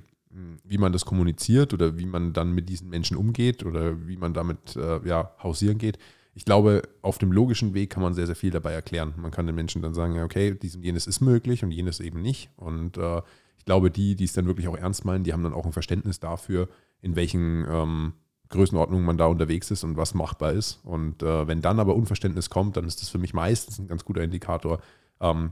wie 0.63 0.77
man 0.77 0.93
das 0.93 1.05
kommuniziert 1.05 1.73
oder 1.73 1.97
wie 1.97 2.05
man 2.05 2.33
dann 2.33 2.53
mit 2.53 2.69
diesen 2.69 2.89
Menschen 2.89 3.17
umgeht 3.17 3.65
oder 3.65 4.07
wie 4.07 4.15
man 4.15 4.33
damit 4.33 4.75
ja, 4.75 5.35
hausieren 5.43 5.77
geht, 5.77 5.99
ich 6.33 6.45
glaube, 6.45 6.83
auf 7.01 7.17
dem 7.17 7.31
logischen 7.31 7.73
Weg 7.73 7.89
kann 7.89 8.03
man 8.03 8.13
sehr, 8.13 8.25
sehr 8.25 8.35
viel 8.35 8.51
dabei 8.51 8.71
erklären. 8.71 9.13
Man 9.17 9.31
kann 9.31 9.47
den 9.47 9.55
Menschen 9.55 9.81
dann 9.81 9.93
sagen, 9.93 10.21
okay, 10.21 10.57
dies 10.61 10.75
und 10.75 10.83
jenes 10.83 11.07
ist 11.07 11.19
möglich 11.19 11.63
und 11.63 11.71
jenes 11.71 11.99
eben 11.99 12.21
nicht. 12.21 12.49
Und 12.55 12.97
äh, 12.97 13.21
ich 13.57 13.65
glaube, 13.65 13.91
die, 13.91 14.15
die 14.15 14.23
es 14.23 14.33
dann 14.33 14.45
wirklich 14.45 14.67
auch 14.67 14.77
ernst 14.77 15.03
meinen, 15.03 15.23
die 15.23 15.33
haben 15.33 15.43
dann 15.43 15.53
auch 15.53 15.65
ein 15.65 15.73
Verständnis 15.73 16.19
dafür, 16.19 16.69
in 17.01 17.15
welchen 17.15 17.65
ähm, 17.69 18.13
Größenordnungen 18.49 19.05
man 19.05 19.17
da 19.17 19.25
unterwegs 19.25 19.71
ist 19.71 19.83
und 19.83 19.97
was 19.97 20.13
machbar 20.13 20.53
ist. 20.53 20.79
Und 20.83 21.21
äh, 21.21 21.47
wenn 21.47 21.61
dann 21.61 21.79
aber 21.79 21.95
Unverständnis 21.95 22.49
kommt, 22.49 22.77
dann 22.77 22.85
ist 22.85 23.01
das 23.01 23.09
für 23.09 23.17
mich 23.17 23.33
meistens 23.33 23.79
ein 23.79 23.87
ganz 23.87 24.05
guter 24.05 24.23
Indikator, 24.23 24.79
ähm, 25.19 25.51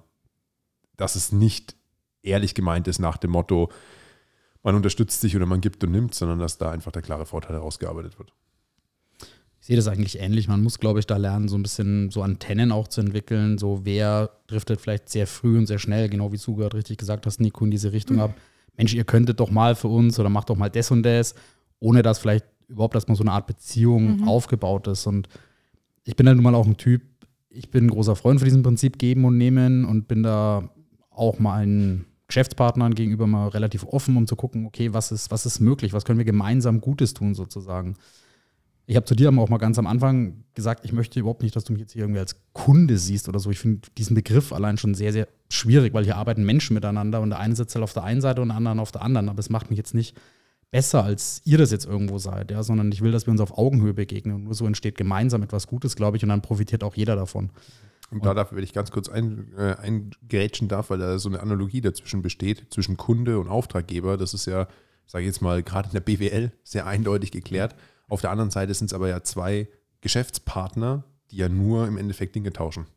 dass 0.95 1.15
es 1.15 1.31
nicht 1.31 1.75
ehrlich 2.21 2.55
gemeint 2.55 2.88
ist 2.88 3.00
nach 3.00 3.17
dem 3.17 3.31
Motto, 3.31 3.69
man 4.63 4.75
unterstützt 4.75 5.21
sich 5.21 5.36
oder 5.36 5.45
man 5.45 5.62
gibt 5.62 5.83
und 5.83 5.91
nimmt, 5.91 6.13
sondern 6.13 6.39
dass 6.39 6.57
da 6.57 6.71
einfach 6.71 6.91
der 6.91 7.01
klare 7.01 7.25
Vorteil 7.25 7.55
herausgearbeitet 7.55 8.19
wird. 8.19 8.33
Ich 9.62 9.68
sehe 9.68 9.75
das 9.75 9.88
eigentlich 9.88 10.20
ähnlich. 10.20 10.48
Man 10.48 10.63
muss, 10.63 10.80
glaube 10.80 11.00
ich, 11.00 11.08
da 11.08 11.18
lernen, 11.18 11.48
so 11.48 11.58
ein 11.58 11.63
bisschen 11.63 12.12
so 12.12 12.22
Antennen 12.22 12.72
auch 12.72 12.88
zu 12.88 13.01
entwickeln. 13.01 13.58
So, 13.58 13.82
wer 13.84 14.30
driftet 14.48 14.80
vielleicht 14.80 15.10
sehr 15.10 15.28
früh 15.28 15.58
und 15.58 15.68
sehr 15.68 15.80
schnell, 15.80 16.10
genau 16.10 16.32
wie 16.32 16.38
du 16.38 16.56
gerade 16.56 16.78
richtig 16.78 16.98
gesagt 16.98 17.25
hast, 17.25 17.42
Nico, 17.42 17.66
in 17.66 17.72
diese 17.72 17.92
Richtung 17.92 18.18
mhm. 18.18 18.24
ab. 18.24 18.34
Mensch, 18.78 18.94
ihr 18.94 19.04
könntet 19.04 19.39
doch 19.39 19.51
mal 19.51 19.75
für 19.75 19.89
uns 19.89 20.18
oder 20.20 20.30
macht 20.30 20.50
doch 20.50 20.56
mal 20.56 20.70
das 20.70 20.89
und 20.92 21.04
das, 21.04 21.36
ohne 21.80 22.01
dass 22.01 22.20
vielleicht 22.20 22.46
überhaupt 22.70 22.96
erstmal 22.96 23.18
so 23.18 23.24
eine 23.24 23.34
Art 23.34 23.48
Beziehung 23.48 24.22
mhm. 24.22 24.28
aufgebaut 24.28 24.88
ist. 24.88 25.06
Und 25.06 25.28
ich 26.06 26.16
bin 26.16 26.28
halt 26.28 26.38
nun 26.38 26.44
mal 26.44 26.56
auch 26.56 26.66
ein 26.66 26.78
Typ, 26.78 27.01
ich 27.50 27.70
bin 27.70 27.86
ein 27.88 27.89
großer 27.89 28.16
Freund 28.16 28.39
von 28.39 28.46
diesem 28.46 28.63
Prinzip 28.63 28.98
geben 28.98 29.25
und 29.25 29.38
nehmen 29.38 29.84
und 29.84 30.08
bin 30.08 30.24
da 30.24 30.70
auch 31.10 31.39
mal 31.39 31.66
ein 31.66 32.06
Geschäftspartnern 32.28 32.94
gegenüber 32.94 33.28
mal 33.28 33.50
relativ 33.50 33.84
offen, 33.86 34.16
um 34.16 34.28
zu 34.28 34.36
gucken, 34.36 34.66
okay, 34.66 34.94
was 34.94 35.12
ist, 35.12 35.32
was 35.32 35.46
ist 35.46 35.60
möglich, 35.60 35.94
was 35.94 36.06
können 36.06 36.20
wir 36.20 36.25
gemeinsam 36.25 36.80
Gutes 36.80 37.13
tun 37.13 37.34
sozusagen. 37.34 37.96
Ich 38.89 38.96
habe 38.96 39.05
zu 39.05 39.13
dir 39.13 39.29
auch 39.29 39.50
mal 39.50 39.60
ganz 39.60 39.77
am 39.77 39.86
Anfang 39.86 40.46
gesagt, 40.55 40.84
ich 40.84 40.93
möchte 40.93 41.19
überhaupt 41.19 41.43
nicht, 41.43 41.55
dass 41.55 41.63
du 41.63 41.74
mich 41.74 41.79
jetzt 41.79 41.93
hier 41.93 42.01
irgendwie 42.01 42.22
als 42.22 42.41
Kunde 42.53 42.98
siehst 42.98 43.29
oder 43.29 43.38
so. 43.38 43.51
Ich 43.51 43.60
finde 43.60 43.88
diesen 44.00 44.15
Begriff 44.15 44.51
allein 44.51 44.79
schon 44.79 44.96
sehr, 44.96 45.13
sehr 45.13 45.27
schwierig, 45.48 45.93
weil 45.93 46.05
hier 46.05 46.15
arbeiten 46.15 46.43
Menschen 46.43 46.74
miteinander 46.74 47.22
und 47.22 47.29
der 47.29 47.38
eine 47.38 47.55
sitzt 47.55 47.75
halt 47.75 47.84
auf 47.84 47.93
der 47.93 48.03
einen 48.03 48.19
Seite 48.19 48.41
und 48.41 48.48
der 48.48 48.58
andere 48.58 48.81
auf 48.81 48.91
der 48.91 49.03
anderen. 49.03 49.29
Aber 49.29 49.38
es 49.38 49.51
macht 49.51 49.69
mich 49.69 49.77
jetzt 49.77 49.93
nicht 49.93 50.17
besser, 50.72 51.03
als 51.03 51.43
ihr 51.46 51.60
das 51.60 51.69
jetzt 51.69 51.86
irgendwo 51.86 52.17
seid, 52.17 52.50
ja, 52.50 52.63
sondern 52.63 52.91
ich 52.91 53.01
will, 53.01 53.12
dass 53.12 53.27
wir 53.27 53.31
uns 53.31 53.41
auf 53.41 53.55
Augenhöhe 53.60 53.93
begegnen. 53.93 54.34
Und 54.34 54.43
nur 54.46 54.55
so 54.55 54.65
entsteht 54.65 54.98
gemeinsam 54.98 55.43
etwas 55.43 55.67
Gutes, 55.67 55.96
glaube 55.96 56.17
ich, 56.17 56.24
und 56.24 56.29
dann 56.29 56.41
profitiert 56.41 56.84
auch 56.84 56.96
jeder 56.96 57.15
davon. 57.15 57.51
Und 58.10 58.25
da 58.25 58.34
darf, 58.34 58.53
wenn 58.53 58.63
ich 58.63 58.74
ganz 58.74 58.89
kurz 58.89 59.08
ein, 59.08 59.53
äh, 59.55 59.75
eingrätschen 59.75 60.67
darf, 60.67 60.89
weil 60.89 60.98
da 60.98 61.19
so 61.19 61.29
eine 61.29 61.41
Analogie 61.41 61.81
dazwischen 61.81 62.24
besteht, 62.24 62.65
zwischen 62.72 62.98
Kunde 62.98 63.38
und 63.38 63.50
Auftraggeber. 63.50 64.17
Das 64.17 64.34
ist 64.34 64.48
ja, 64.48 64.67
sage 65.05 65.25
ich 65.25 65.27
jetzt 65.27 65.43
mal, 65.43 65.62
gerade 65.62 65.89
in 65.89 65.93
der 65.93 66.00
BWL 66.00 66.51
sehr 66.63 66.88
eindeutig 66.88 67.29
geklärt. 67.29 67.75
Auf 68.10 68.22
der 68.22 68.32
anderen 68.32 68.51
Seite 68.51 68.74
sind 68.74 68.88
es 68.88 68.94
aber 68.94 69.08
ja 69.08 69.24
zwei 69.24 69.70
Geschäftspartner, 70.01 71.04
die 71.32 71.38
ja 71.38 71.48
nur 71.50 71.88
im 71.88 71.98
Endeffekt 71.98 72.36
Dinge 72.36 72.51
tauschen. 72.51 72.88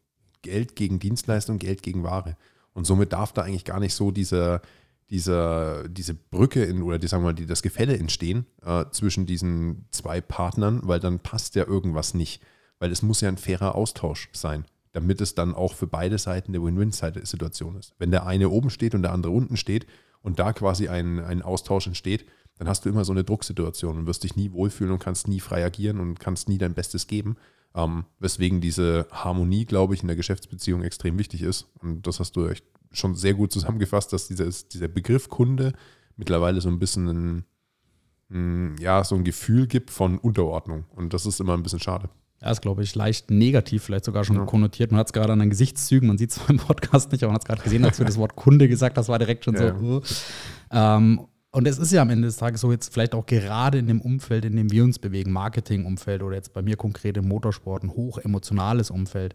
Geld 0.40 0.74
gegen 0.74 0.98
Dienstleistung, 0.98 1.58
Geld 1.58 1.82
gegen 1.82 2.02
Ware. 2.02 2.36
Und 2.72 2.86
somit 2.86 3.12
darf 3.12 3.32
da 3.32 3.42
eigentlich 3.42 3.64
gar 3.64 3.78
nicht 3.78 3.94
so 3.94 4.10
dieser, 4.10 4.62
dieser, 5.10 5.88
diese 5.88 6.14
Brücke 6.14 6.64
in, 6.64 6.82
oder 6.82 6.98
die, 6.98 7.06
sagen 7.06 7.22
wir 7.22 7.28
mal, 7.28 7.34
die, 7.34 7.46
das 7.46 7.62
Gefälle 7.62 7.96
entstehen 7.96 8.46
äh, 8.64 8.86
zwischen 8.90 9.26
diesen 9.26 9.86
zwei 9.90 10.20
Partnern, 10.20 10.80
weil 10.84 11.00
dann 11.00 11.20
passt 11.20 11.54
ja 11.54 11.66
irgendwas 11.66 12.14
nicht. 12.14 12.42
Weil 12.78 12.90
es 12.90 13.02
muss 13.02 13.20
ja 13.20 13.28
ein 13.28 13.36
fairer 13.36 13.74
Austausch 13.74 14.30
sein, 14.32 14.64
damit 14.92 15.20
es 15.20 15.34
dann 15.34 15.54
auch 15.54 15.74
für 15.74 15.86
beide 15.86 16.18
Seiten 16.18 16.52
eine 16.52 16.64
Win-Win-Situation 16.64 17.76
ist. 17.76 17.94
Wenn 17.98 18.10
der 18.10 18.26
eine 18.26 18.48
oben 18.48 18.70
steht 18.70 18.94
und 18.94 19.02
der 19.02 19.12
andere 19.12 19.32
unten 19.32 19.56
steht 19.56 19.86
und 20.22 20.38
da 20.38 20.52
quasi 20.52 20.88
ein, 20.88 21.20
ein 21.20 21.42
Austausch 21.42 21.86
entsteht, 21.86 22.24
dann 22.58 22.68
hast 22.68 22.84
du 22.84 22.88
immer 22.88 23.04
so 23.04 23.12
eine 23.12 23.24
Drucksituation 23.24 23.98
und 23.98 24.06
wirst 24.06 24.24
dich 24.24 24.36
nie 24.36 24.52
wohlfühlen 24.52 24.92
und 24.92 24.98
kannst 24.98 25.28
nie 25.28 25.40
frei 25.40 25.64
agieren 25.64 26.00
und 26.00 26.20
kannst 26.20 26.48
nie 26.48 26.58
dein 26.58 26.74
Bestes 26.74 27.06
geben. 27.06 27.36
Ähm, 27.74 28.04
weswegen 28.18 28.60
diese 28.60 29.06
Harmonie, 29.10 29.64
glaube 29.64 29.94
ich, 29.94 30.02
in 30.02 30.06
der 30.06 30.16
Geschäftsbeziehung 30.16 30.82
extrem 30.82 31.18
wichtig 31.18 31.42
ist. 31.42 31.68
Und 31.80 32.06
das 32.06 32.20
hast 32.20 32.36
du 32.36 32.46
echt 32.46 32.64
schon 32.92 33.14
sehr 33.14 33.34
gut 33.34 33.52
zusammengefasst, 33.52 34.12
dass 34.12 34.28
dieses, 34.28 34.68
dieser 34.68 34.88
Begriff 34.88 35.28
Kunde 35.28 35.72
mittlerweile 36.16 36.60
so 36.60 36.68
ein 36.68 36.78
bisschen 36.78 37.44
ein, 38.30 38.76
ja, 38.78 39.02
so 39.04 39.14
ein 39.14 39.24
Gefühl 39.24 39.66
gibt 39.66 39.90
von 39.90 40.18
Unterordnung. 40.18 40.84
Und 40.94 41.14
das 41.14 41.26
ist 41.26 41.40
immer 41.40 41.54
ein 41.54 41.62
bisschen 41.62 41.80
schade. 41.80 42.10
Ja, 42.42 42.50
ist, 42.50 42.60
glaube 42.60 42.82
ich, 42.82 42.94
leicht 42.94 43.30
negativ, 43.30 43.84
vielleicht 43.84 44.04
sogar 44.04 44.24
schon 44.24 44.36
ja. 44.36 44.44
konnotiert. 44.44 44.90
Man 44.90 44.98
hat 44.98 45.06
es 45.06 45.12
gerade 45.12 45.32
an 45.32 45.38
den 45.38 45.50
Gesichtszügen, 45.50 46.08
man 46.08 46.18
sieht 46.18 46.32
es 46.32 46.40
im 46.48 46.56
Podcast 46.56 47.12
nicht, 47.12 47.22
aber 47.22 47.30
man 47.30 47.36
hat 47.36 47.42
es 47.42 47.46
gerade 47.46 47.62
gesehen, 47.62 47.84
als 47.84 47.98
du 47.98 48.04
das 48.04 48.16
Wort 48.18 48.36
Kunde 48.36 48.68
gesagt 48.68 48.98
hast, 48.98 49.08
war 49.08 49.18
direkt 49.18 49.44
schon 49.44 49.54
ja. 49.54 49.78
so. 49.78 49.84
Uh. 49.84 50.00
Ähm, 50.72 51.26
und 51.52 51.68
es 51.68 51.78
ist 51.78 51.92
ja 51.92 52.02
am 52.02 52.10
Ende 52.10 52.26
des 52.26 52.36
Tages 52.36 52.62
so, 52.62 52.72
jetzt 52.72 52.92
vielleicht 52.92 53.14
auch 53.14 53.26
gerade 53.26 53.78
in 53.78 53.86
dem 53.86 54.00
Umfeld, 54.00 54.44
in 54.46 54.56
dem 54.56 54.70
wir 54.70 54.84
uns 54.84 54.98
bewegen, 54.98 55.32
Marketing-Umfeld 55.32 56.22
oder 56.22 56.34
jetzt 56.34 56.54
bei 56.54 56.62
mir 56.62 56.76
konkret 56.76 57.16
im 57.18 57.28
Motorsport, 57.28 57.84
ein 57.84 57.90
hochemotionales 57.90 58.90
Umfeld, 58.90 59.34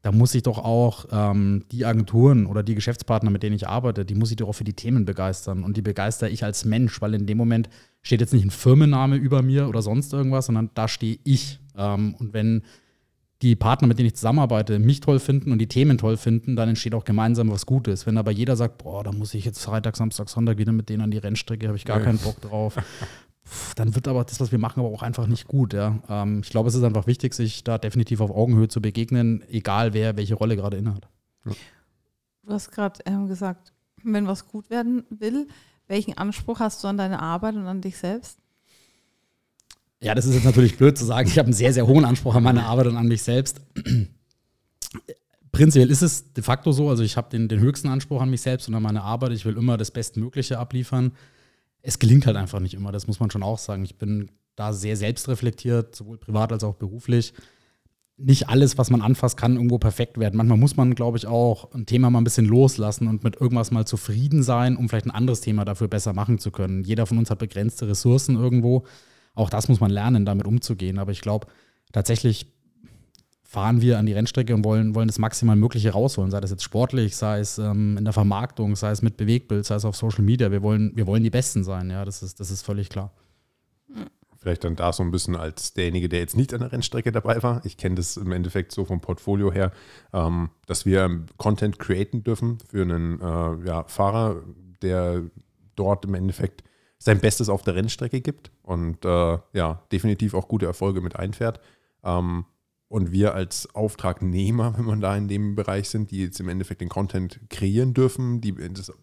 da 0.00 0.12
muss 0.12 0.34
ich 0.34 0.42
doch 0.42 0.58
auch 0.58 1.06
ähm, 1.12 1.64
die 1.72 1.86
Agenturen 1.86 2.44
oder 2.44 2.62
die 2.62 2.74
Geschäftspartner, 2.74 3.30
mit 3.30 3.42
denen 3.42 3.56
ich 3.56 3.68
arbeite, 3.68 4.04
die 4.04 4.14
muss 4.14 4.30
ich 4.30 4.36
doch 4.36 4.48
auch 4.48 4.54
für 4.54 4.64
die 4.64 4.74
Themen 4.74 5.06
begeistern. 5.06 5.64
Und 5.64 5.78
die 5.78 5.82
begeister 5.82 6.28
ich 6.28 6.44
als 6.44 6.66
Mensch, 6.66 7.00
weil 7.00 7.14
in 7.14 7.26
dem 7.26 7.38
Moment 7.38 7.70
steht 8.02 8.20
jetzt 8.20 8.34
nicht 8.34 8.44
ein 8.44 8.50
Firmenname 8.50 9.16
über 9.16 9.40
mir 9.40 9.66
oder 9.66 9.80
sonst 9.80 10.12
irgendwas, 10.12 10.46
sondern 10.46 10.70
da 10.74 10.88
stehe 10.88 11.18
ich. 11.24 11.58
Ähm, 11.76 12.14
und 12.18 12.34
wenn 12.34 12.64
die 13.42 13.56
Partner, 13.56 13.88
mit 13.88 13.98
denen 13.98 14.06
ich 14.06 14.14
zusammenarbeite, 14.14 14.78
mich 14.78 15.00
toll 15.00 15.18
finden 15.18 15.52
und 15.52 15.58
die 15.58 15.66
Themen 15.66 15.98
toll 15.98 16.16
finden, 16.16 16.56
dann 16.56 16.68
entsteht 16.68 16.94
auch 16.94 17.04
gemeinsam 17.04 17.50
was 17.50 17.66
Gutes. 17.66 18.06
Wenn 18.06 18.16
aber 18.16 18.30
jeder 18.30 18.56
sagt, 18.56 18.78
boah, 18.78 19.04
da 19.04 19.12
muss 19.12 19.34
ich 19.34 19.44
jetzt 19.44 19.62
Freitag, 19.62 19.96
Samstag, 19.96 20.28
Sonntag 20.28 20.58
wieder 20.58 20.72
mit 20.72 20.88
denen 20.88 21.02
an 21.02 21.10
die 21.10 21.18
Rennstrecke, 21.18 21.66
habe 21.66 21.76
ich 21.76 21.84
gar 21.84 21.98
ja. 21.98 22.04
keinen 22.04 22.18
Bock 22.18 22.40
drauf. 22.40 22.76
dann 23.76 23.94
wird 23.94 24.08
aber 24.08 24.24
das, 24.24 24.40
was 24.40 24.52
wir 24.52 24.58
machen, 24.58 24.80
aber 24.80 24.88
auch 24.88 25.02
einfach 25.02 25.26
nicht 25.26 25.46
gut. 25.46 25.74
Ja. 25.74 25.98
Ähm, 26.08 26.40
ich 26.42 26.50
glaube, 26.50 26.68
es 26.68 26.74
ist 26.74 26.84
einfach 26.84 27.06
wichtig, 27.06 27.34
sich 27.34 27.64
da 27.64 27.78
definitiv 27.78 28.20
auf 28.20 28.30
Augenhöhe 28.30 28.68
zu 28.68 28.80
begegnen, 28.80 29.42
egal 29.48 29.92
wer 29.92 30.16
welche 30.16 30.34
Rolle 30.34 30.56
gerade 30.56 30.76
innehat. 30.76 31.08
Ja. 31.44 31.52
Du 32.44 32.52
hast 32.52 32.70
gerade 32.70 33.00
ähm, 33.06 33.26
gesagt, 33.26 33.72
wenn 34.02 34.26
was 34.26 34.48
gut 34.48 34.70
werden 34.70 35.04
will, 35.10 35.48
welchen 35.86 36.16
Anspruch 36.16 36.60
hast 36.60 36.82
du 36.84 36.88
an 36.88 36.96
deine 36.96 37.20
Arbeit 37.20 37.56
und 37.56 37.66
an 37.66 37.80
dich 37.80 37.96
selbst? 37.96 38.38
Ja, 40.04 40.14
das 40.14 40.26
ist 40.26 40.34
jetzt 40.34 40.44
natürlich 40.44 40.76
blöd 40.76 40.98
zu 40.98 41.06
sagen. 41.06 41.26
Ich 41.28 41.38
habe 41.38 41.46
einen 41.46 41.54
sehr, 41.54 41.72
sehr 41.72 41.86
hohen 41.86 42.04
Anspruch 42.04 42.34
an 42.34 42.42
meine 42.42 42.66
Arbeit 42.66 42.88
und 42.88 42.98
an 42.98 43.08
mich 43.08 43.22
selbst. 43.22 43.62
Prinzipiell 45.50 45.90
ist 45.90 46.02
es 46.02 46.34
de 46.34 46.44
facto 46.44 46.72
so. 46.72 46.90
Also 46.90 47.02
ich 47.02 47.16
habe 47.16 47.30
den, 47.30 47.48
den 47.48 47.58
höchsten 47.60 47.88
Anspruch 47.88 48.20
an 48.20 48.28
mich 48.28 48.42
selbst 48.42 48.68
und 48.68 48.74
an 48.74 48.82
meine 48.82 49.02
Arbeit. 49.02 49.32
Ich 49.32 49.46
will 49.46 49.56
immer 49.56 49.78
das 49.78 49.90
Bestmögliche 49.90 50.58
abliefern. 50.58 51.12
Es 51.80 51.98
gelingt 51.98 52.26
halt 52.26 52.36
einfach 52.36 52.60
nicht 52.60 52.74
immer, 52.74 52.92
das 52.92 53.06
muss 53.06 53.18
man 53.18 53.30
schon 53.30 53.42
auch 53.42 53.56
sagen. 53.56 53.82
Ich 53.82 53.96
bin 53.96 54.30
da 54.56 54.74
sehr 54.74 54.98
selbstreflektiert, 54.98 55.96
sowohl 55.96 56.18
privat 56.18 56.52
als 56.52 56.64
auch 56.64 56.74
beruflich. 56.74 57.32
Nicht 58.18 58.50
alles, 58.50 58.76
was 58.76 58.90
man 58.90 59.00
anfasst, 59.00 59.38
kann 59.38 59.56
irgendwo 59.56 59.78
perfekt 59.78 60.18
werden. 60.18 60.36
Manchmal 60.36 60.58
muss 60.58 60.76
man, 60.76 60.94
glaube 60.94 61.16
ich, 61.16 61.26
auch 61.26 61.72
ein 61.72 61.86
Thema 61.86 62.10
mal 62.10 62.20
ein 62.20 62.24
bisschen 62.24 62.46
loslassen 62.46 63.08
und 63.08 63.24
mit 63.24 63.40
irgendwas 63.40 63.70
mal 63.70 63.86
zufrieden 63.86 64.42
sein, 64.42 64.76
um 64.76 64.86
vielleicht 64.86 65.06
ein 65.06 65.12
anderes 65.12 65.40
Thema 65.40 65.64
dafür 65.64 65.88
besser 65.88 66.12
machen 66.12 66.38
zu 66.38 66.50
können. 66.50 66.84
Jeder 66.84 67.06
von 67.06 67.16
uns 67.16 67.30
hat 67.30 67.38
begrenzte 67.38 67.88
Ressourcen 67.88 68.36
irgendwo 68.36 68.84
auch 69.34 69.50
das 69.50 69.68
muss 69.68 69.80
man 69.80 69.90
lernen, 69.90 70.24
damit 70.24 70.46
umzugehen. 70.46 70.98
Aber 70.98 71.12
ich 71.12 71.20
glaube, 71.20 71.46
tatsächlich 71.92 72.46
fahren 73.42 73.80
wir 73.80 73.98
an 73.98 74.06
die 74.06 74.12
Rennstrecke 74.12 74.52
und 74.52 74.64
wollen, 74.64 74.94
wollen 74.94 75.06
das 75.06 75.18
maximal 75.18 75.54
Mögliche 75.54 75.92
rausholen, 75.92 76.30
sei 76.30 76.40
das 76.40 76.50
jetzt 76.50 76.64
sportlich, 76.64 77.16
sei 77.16 77.38
es 77.38 77.58
ähm, 77.58 77.96
in 77.96 78.04
der 78.04 78.12
Vermarktung, 78.12 78.74
sei 78.74 78.90
es 78.90 79.00
mit 79.00 79.16
Bewegtbild, 79.16 79.64
sei 79.64 79.76
es 79.76 79.84
auf 79.84 79.94
Social 79.94 80.24
Media. 80.24 80.50
Wir 80.50 80.62
wollen, 80.62 80.90
wir 80.96 81.06
wollen 81.06 81.22
die 81.22 81.30
Besten 81.30 81.62
sein, 81.62 81.88
ja, 81.88 82.04
das 82.04 82.22
ist, 82.22 82.40
das 82.40 82.50
ist 82.50 82.62
völlig 82.62 82.88
klar. 82.88 83.12
Vielleicht 84.36 84.64
dann 84.64 84.74
da 84.74 84.92
so 84.92 85.04
ein 85.04 85.12
bisschen 85.12 85.36
als 85.36 85.72
derjenige, 85.72 86.08
der 86.08 86.18
jetzt 86.18 86.36
nicht 86.36 86.52
an 86.52 86.60
der 86.60 86.72
Rennstrecke 86.72 87.12
dabei 87.12 87.42
war. 87.42 87.64
Ich 87.64 87.76
kenne 87.76 87.94
das 87.94 88.16
im 88.16 88.30
Endeffekt 88.32 88.72
so 88.72 88.84
vom 88.84 89.00
Portfolio 89.00 89.52
her, 89.52 89.70
ähm, 90.12 90.50
dass 90.66 90.84
wir 90.84 91.24
Content 91.36 91.78
createn 91.78 92.24
dürfen 92.24 92.58
für 92.68 92.82
einen 92.82 93.20
äh, 93.20 93.66
ja, 93.66 93.84
Fahrer, 93.84 94.42
der 94.82 95.22
dort 95.76 96.04
im 96.04 96.14
Endeffekt 96.14 96.64
sein 96.98 97.20
Bestes 97.20 97.48
auf 97.48 97.62
der 97.62 97.76
Rennstrecke 97.76 98.20
gibt 98.20 98.50
und 98.64 99.04
äh, 99.04 99.38
ja, 99.52 99.82
definitiv 99.92 100.34
auch 100.34 100.48
gute 100.48 100.66
Erfolge 100.66 101.00
mit 101.00 101.16
einfährt. 101.16 101.60
Ähm, 102.02 102.46
und 102.88 103.12
wir 103.12 103.34
als 103.34 103.74
Auftragnehmer, 103.74 104.74
wenn 104.78 104.84
man 104.84 105.00
da 105.00 105.16
in 105.16 105.28
dem 105.28 105.54
Bereich 105.54 105.88
sind, 105.88 106.10
die 106.10 106.22
jetzt 106.22 106.40
im 106.40 106.48
Endeffekt 106.48 106.80
den 106.80 106.88
Content 106.88 107.40
kreieren 107.50 107.94
dürfen, 107.94 108.40
die 108.40 108.52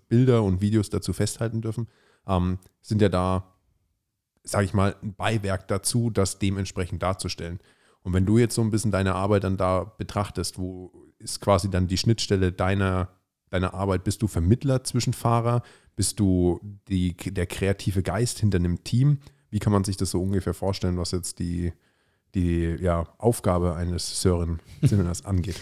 Bilder 0.09 0.43
und 0.43 0.61
Videos 0.61 0.89
dazu 0.89 1.13
festhalten 1.13 1.61
dürfen, 1.61 1.87
ähm, 2.27 2.59
sind 2.81 3.01
ja 3.01 3.09
da, 3.09 3.55
sage 4.43 4.65
ich 4.65 4.73
mal, 4.73 4.95
ein 5.01 5.13
Beiwerk 5.13 5.67
dazu, 5.67 6.09
das 6.09 6.39
dementsprechend 6.39 7.03
darzustellen. 7.03 7.59
Und 8.03 8.13
wenn 8.13 8.25
du 8.25 8.37
jetzt 8.37 8.55
so 8.55 8.61
ein 8.61 8.71
bisschen 8.71 8.91
deine 8.91 9.13
Arbeit 9.13 9.43
dann 9.43 9.57
da 9.57 9.83
betrachtest, 9.83 10.57
wo 10.57 10.91
ist 11.19 11.39
quasi 11.39 11.69
dann 11.69 11.87
die 11.87 11.97
Schnittstelle 11.97 12.51
deiner, 12.51 13.09
deiner 13.51 13.75
Arbeit? 13.75 14.03
Bist 14.03 14.23
du 14.23 14.27
Vermittler 14.27 14.83
zwischen 14.83 15.13
Fahrer? 15.13 15.61
Bist 15.95 16.19
du 16.19 16.59
die, 16.87 17.15
der 17.15 17.45
kreative 17.45 18.01
Geist 18.01 18.39
hinter 18.39 18.57
einem 18.57 18.83
Team? 18.83 19.19
Wie 19.51 19.59
kann 19.59 19.73
man 19.73 19.83
sich 19.83 19.97
das 19.97 20.11
so 20.11 20.21
ungefähr 20.21 20.53
vorstellen, 20.53 20.97
was 20.97 21.11
jetzt 21.11 21.39
die, 21.39 21.73
die 22.33 22.77
ja, 22.81 23.05
Aufgabe 23.17 23.75
eines 23.75 24.21
Sören 24.21 24.59
Simmers 24.81 25.25
angeht? 25.25 25.57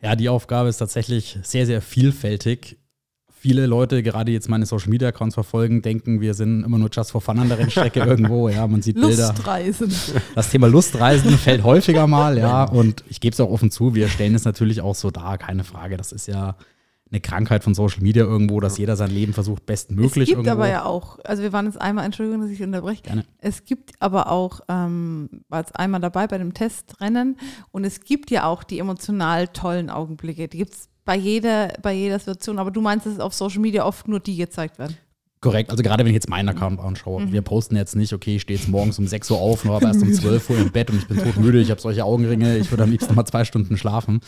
Ja, 0.00 0.14
die 0.14 0.28
Aufgabe 0.28 0.68
ist 0.68 0.76
tatsächlich 0.76 1.38
sehr, 1.42 1.66
sehr 1.66 1.82
vielfältig. 1.82 2.78
Viele 3.40 3.66
Leute, 3.66 4.02
gerade 4.02 4.30
jetzt 4.30 4.48
meine 4.48 4.66
Social 4.66 4.90
Media 4.90 5.08
Accounts 5.08 5.34
verfolgen, 5.34 5.80
denken, 5.80 6.20
wir 6.20 6.34
sind 6.34 6.64
immer 6.64 6.76
nur 6.76 6.90
just 6.92 7.12
for 7.12 7.20
fun 7.20 7.38
an 7.38 7.48
der 7.48 7.58
Rennstrecke 7.58 8.00
irgendwo. 8.06 8.48
Ja, 8.48 8.66
man 8.66 8.82
sieht 8.82 8.96
Bilder. 8.96 9.28
Lustreisen. 9.28 9.92
Das 10.34 10.50
Thema 10.50 10.68
Lustreisen 10.68 11.30
fällt 11.38 11.64
häufiger 11.64 12.06
mal, 12.06 12.36
ja. 12.36 12.64
Und 12.64 13.04
ich 13.08 13.20
gebe 13.20 13.32
es 13.32 13.40
auch 13.40 13.50
offen 13.50 13.70
zu, 13.70 13.94
wir 13.94 14.08
stellen 14.08 14.34
es 14.34 14.44
natürlich 14.44 14.82
auch 14.82 14.94
so 14.94 15.10
dar, 15.10 15.38
keine 15.38 15.64
Frage. 15.64 15.96
Das 15.96 16.12
ist 16.12 16.26
ja 16.26 16.56
eine 17.10 17.20
Krankheit 17.20 17.64
von 17.64 17.74
Social 17.74 18.02
Media 18.02 18.24
irgendwo, 18.24 18.60
dass 18.60 18.78
jeder 18.78 18.96
sein 18.96 19.10
Leben 19.10 19.32
versucht, 19.32 19.66
bestmöglich 19.66 20.10
Es 20.10 20.14
gibt 20.14 20.30
irgendwo. 20.30 20.50
aber 20.50 20.68
ja 20.68 20.84
auch, 20.84 21.18
also 21.24 21.42
wir 21.42 21.52
waren 21.52 21.66
jetzt 21.66 21.80
einmal, 21.80 22.04
Entschuldigung, 22.04 22.40
dass 22.42 22.50
ich 22.50 22.62
unterbreche. 22.62 23.02
Gerne. 23.02 23.24
Es 23.38 23.64
gibt 23.64 23.92
aber 24.00 24.30
auch, 24.30 24.60
ähm, 24.68 25.28
war 25.48 25.60
jetzt 25.60 25.76
einmal 25.76 26.00
dabei 26.00 26.26
bei 26.26 26.38
dem 26.38 26.54
Testrennen 26.54 27.36
und 27.70 27.84
es 27.84 28.00
gibt 28.00 28.30
ja 28.30 28.44
auch 28.44 28.62
die 28.62 28.78
emotional 28.78 29.48
tollen 29.48 29.90
Augenblicke. 29.90 30.48
Die 30.48 30.58
gibt 30.58 30.74
es 30.74 30.88
bei 31.04 31.16
jeder, 31.16 31.72
bei 31.80 31.94
jeder 31.94 32.18
Situation, 32.18 32.58
aber 32.58 32.70
du 32.70 32.80
meinst, 32.80 33.06
dass 33.06 33.18
auf 33.18 33.32
Social 33.32 33.60
Media 33.60 33.86
oft 33.86 34.08
nur 34.08 34.20
die 34.20 34.36
gezeigt 34.36 34.78
werden. 34.78 34.96
Korrekt, 35.40 35.70
also 35.70 35.84
gerade 35.84 36.02
wenn 36.04 36.10
ich 36.10 36.14
jetzt 36.14 36.28
meinen 36.28 36.48
Account 36.48 36.80
anschaue, 36.80 37.22
mhm. 37.22 37.32
wir 37.32 37.42
posten 37.42 37.76
jetzt 37.76 37.94
nicht, 37.94 38.12
okay, 38.12 38.36
ich 38.36 38.42
stehe 38.42 38.58
jetzt 38.58 38.68
morgens 38.68 38.98
um 38.98 39.06
6 39.06 39.30
Uhr 39.30 39.38
auf, 39.38 39.64
aber 39.64 39.86
erst 39.86 40.02
um 40.02 40.12
12 40.12 40.50
Uhr 40.50 40.58
im 40.58 40.72
Bett 40.72 40.90
und 40.90 40.98
ich 40.98 41.06
bin 41.06 41.16
todmüde, 41.16 41.60
ich 41.60 41.70
habe 41.70 41.80
solche 41.80 42.04
Augenringe, 42.04 42.58
ich 42.58 42.70
würde 42.72 42.82
am 42.82 42.90
liebsten 42.90 43.14
mal 43.14 43.24
zwei 43.24 43.44
Stunden 43.44 43.76
schlafen. 43.76 44.20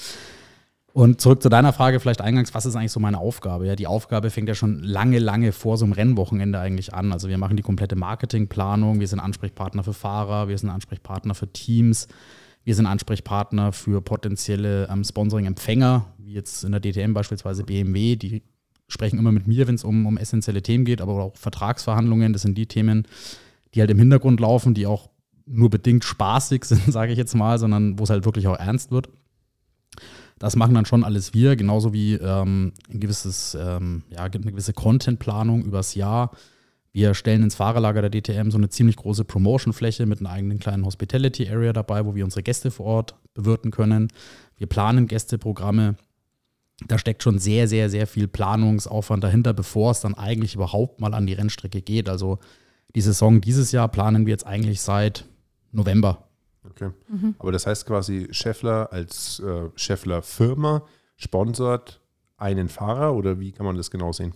Und 0.92 1.20
zurück 1.20 1.42
zu 1.42 1.48
deiner 1.48 1.72
Frage 1.72 2.00
vielleicht 2.00 2.20
eingangs, 2.20 2.53
was 2.53 2.66
ist 2.66 2.74
eigentlich 2.74 2.90
so 2.90 3.00
meine 3.00 3.18
Aufgabe? 3.18 3.66
Ja, 3.66 3.76
die 3.76 3.87
Aufgabe 3.87 4.31
fängt 4.31 4.48
ja 4.48 4.55
schon 4.55 4.81
lange, 4.83 5.18
lange 5.18 5.53
vor 5.53 5.76
so 5.76 5.85
einem 5.85 5.92
Rennwochenende 5.92 6.59
eigentlich 6.59 6.94
an. 6.94 7.12
Also 7.12 7.29
wir 7.29 7.38
machen 7.38 7.57
die 7.57 7.62
komplette 7.62 7.94
Marketingplanung, 7.94 8.98
wir 8.98 9.07
sind 9.07 9.20
Ansprechpartner 9.20 9.85
für 9.85 9.92
Fahrer, 9.92 10.48
wir 10.48 10.59
sind 10.59 10.68
Ansprechpartner 10.68 11.35
für 11.35 11.53
Teams, 11.53 12.09
wir 12.64 12.74
sind 12.74 12.87
Ansprechpartner 12.87 13.72
für 13.72 14.03
potenzielle 14.03 14.88
ähm, 14.90 15.05
Sponsoring-Empfänger, 15.05 16.07
wie 16.18 16.33
jetzt 16.33 16.64
in 16.64 16.72
der 16.72 16.81
DTM 16.81 17.14
beispielsweise 17.14 17.62
BMW, 17.62 18.16
die 18.16 18.42
sprechen 18.88 19.18
immer 19.18 19.33
mit 19.33 19.46
mir, 19.46 19.68
wenn 19.68 19.76
es 19.76 19.85
um, 19.85 20.07
um 20.07 20.18
essentielle 20.18 20.62
Themen 20.62 20.85
geht, 20.85 21.00
aber 21.00 21.12
auch 21.22 21.37
Vertragsverhandlungen, 21.37 22.33
das 22.33 22.42
sind 22.42 22.59
die 22.59 22.66
Themen, 22.66 23.07
die 23.74 23.81
halt 23.81 23.90
im 23.90 23.98
Hintergrund 23.98 24.40
laufen, 24.40 24.74
die 24.74 24.87
auch 24.87 25.09
nur 25.46 25.70
bedingt 25.70 26.05
spaßig 26.05 26.64
sind, 26.66 26.92
sage 26.92 27.12
ich 27.12 27.18
jetzt 27.18 27.35
mal, 27.35 27.59
sondern 27.59 27.98
wo 27.98 28.05
es 28.05 28.11
halt 28.11 28.24
wirklich 28.24 28.48
auch 28.48 28.59
ernst 28.59 28.90
wird. 28.90 29.09
Das 30.40 30.57
machen 30.57 30.74
dann 30.74 30.87
schon 30.87 31.05
alles 31.05 31.35
wir, 31.35 31.55
genauso 31.55 31.92
wie 31.92 32.14
ähm, 32.14 32.72
ein 32.90 32.98
gewisses, 32.98 33.55
ähm, 33.61 34.03
ja, 34.09 34.20
eine 34.20 34.31
gewisse 34.31 34.72
Contentplanung 34.72 35.62
übers 35.62 35.94
Jahr. 35.94 36.31
Wir 36.92 37.12
stellen 37.12 37.42
ins 37.42 37.55
Fahrerlager 37.55 38.09
der 38.09 38.11
DTM 38.11 38.50
so 38.50 38.57
eine 38.57 38.70
ziemlich 38.70 38.96
große 38.96 39.26
Promotionfläche 39.26 40.07
mit 40.07 40.20
einer 40.20 40.31
eigenen 40.31 40.59
kleinen 40.59 40.87
Hospitality 40.87 41.46
Area 41.46 41.74
dabei, 41.74 42.07
wo 42.07 42.14
wir 42.14 42.24
unsere 42.24 42.42
Gäste 42.42 42.70
vor 42.70 42.87
Ort 42.87 43.14
bewirten 43.35 43.70
können. 43.70 44.09
Wir 44.57 44.66
planen 44.66 45.09
Gästeprogramme. 45.09 45.96
Da 46.88 46.98
steckt 46.98 47.22
schon 47.22 47.38
sehr, 47.38 47.68
sehr, 47.68 47.90
sehr 47.90 48.07
viel 48.07 48.26
Planungsaufwand 48.26 49.22
dahinter, 49.22 49.53
bevor 49.53 49.90
es 49.90 50.00
dann 50.00 50.14
eigentlich 50.14 50.55
überhaupt 50.55 51.03
mal 51.03 51.12
an 51.12 51.26
die 51.26 51.35
Rennstrecke 51.35 51.83
geht. 51.83 52.09
Also 52.09 52.38
die 52.94 53.03
Saison 53.03 53.42
dieses 53.42 53.72
Jahr 53.72 53.88
planen 53.88 54.24
wir 54.24 54.31
jetzt 54.31 54.46
eigentlich 54.46 54.81
seit 54.81 55.26
November 55.70 56.30
Okay. 56.68 56.90
Mhm. 57.09 57.35
Aber 57.38 57.53
das 57.53 57.66
heißt 57.66 57.87
quasi, 57.87 58.29
Scheffler 58.31 58.92
als 58.92 59.40
äh, 59.40 59.68
Scheffler-Firma 59.75 60.83
sponsert 61.16 62.01
einen 62.37 62.68
Fahrer 62.68 63.14
oder 63.14 63.40
wie 63.40 63.53
kann 63.53 63.66
man 63.66 63.77
das 63.77 63.90
genau 63.90 64.12
sehen? 64.12 64.33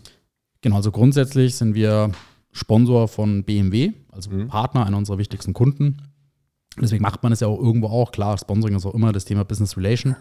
Genau, 0.61 0.77
also 0.77 0.91
grundsätzlich 0.91 1.57
sind 1.57 1.75
wir 1.75 2.13
Sponsor 2.53 3.09
von 3.09 3.45
BMW, 3.45 3.93
also 4.11 4.31
mhm. 4.31 4.49
Partner, 4.49 4.87
einer 4.87 4.97
unserer 4.97 5.19
wichtigsten 5.19 5.53
Kunden. 5.53 5.99
Deswegen 6.81 7.03
macht 7.03 7.23
man 7.23 7.33
es 7.33 7.41
ja 7.41 7.49
auch 7.49 7.59
irgendwo 7.59 7.89
auch. 7.89 8.13
Klar, 8.13 8.39
Sponsoring 8.39 8.77
ist 8.77 8.87
auch 8.87 8.95
immer 8.95 9.13
das 9.13 9.25
Thema 9.25 9.45
Business 9.45 9.77
Relation. 9.77 10.17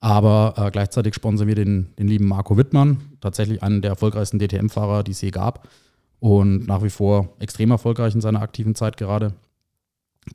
Aber 0.00 0.54
äh, 0.56 0.70
gleichzeitig 0.70 1.14
sponsern 1.14 1.48
wir 1.48 1.54
den, 1.54 1.94
den 1.98 2.08
lieben 2.08 2.26
Marco 2.26 2.56
Wittmann, 2.56 2.98
tatsächlich 3.20 3.62
einen 3.62 3.82
der 3.82 3.90
erfolgreichsten 3.92 4.38
DTM-Fahrer, 4.38 5.02
die 5.02 5.10
es 5.10 5.20
je 5.20 5.30
gab. 5.30 5.68
Und 6.20 6.66
nach 6.66 6.82
wie 6.82 6.90
vor 6.90 7.34
extrem 7.38 7.70
erfolgreich 7.70 8.14
in 8.14 8.20
seiner 8.20 8.42
aktiven 8.42 8.74
Zeit 8.74 8.96
gerade, 8.96 9.34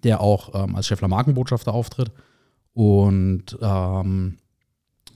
der 0.04 0.22
auch 0.22 0.54
ähm, 0.64 0.76
als 0.76 0.88
Scheffler 0.88 1.08
Markenbotschafter 1.08 1.74
auftritt. 1.74 2.12
Und 2.74 3.58
ähm, 3.62 4.38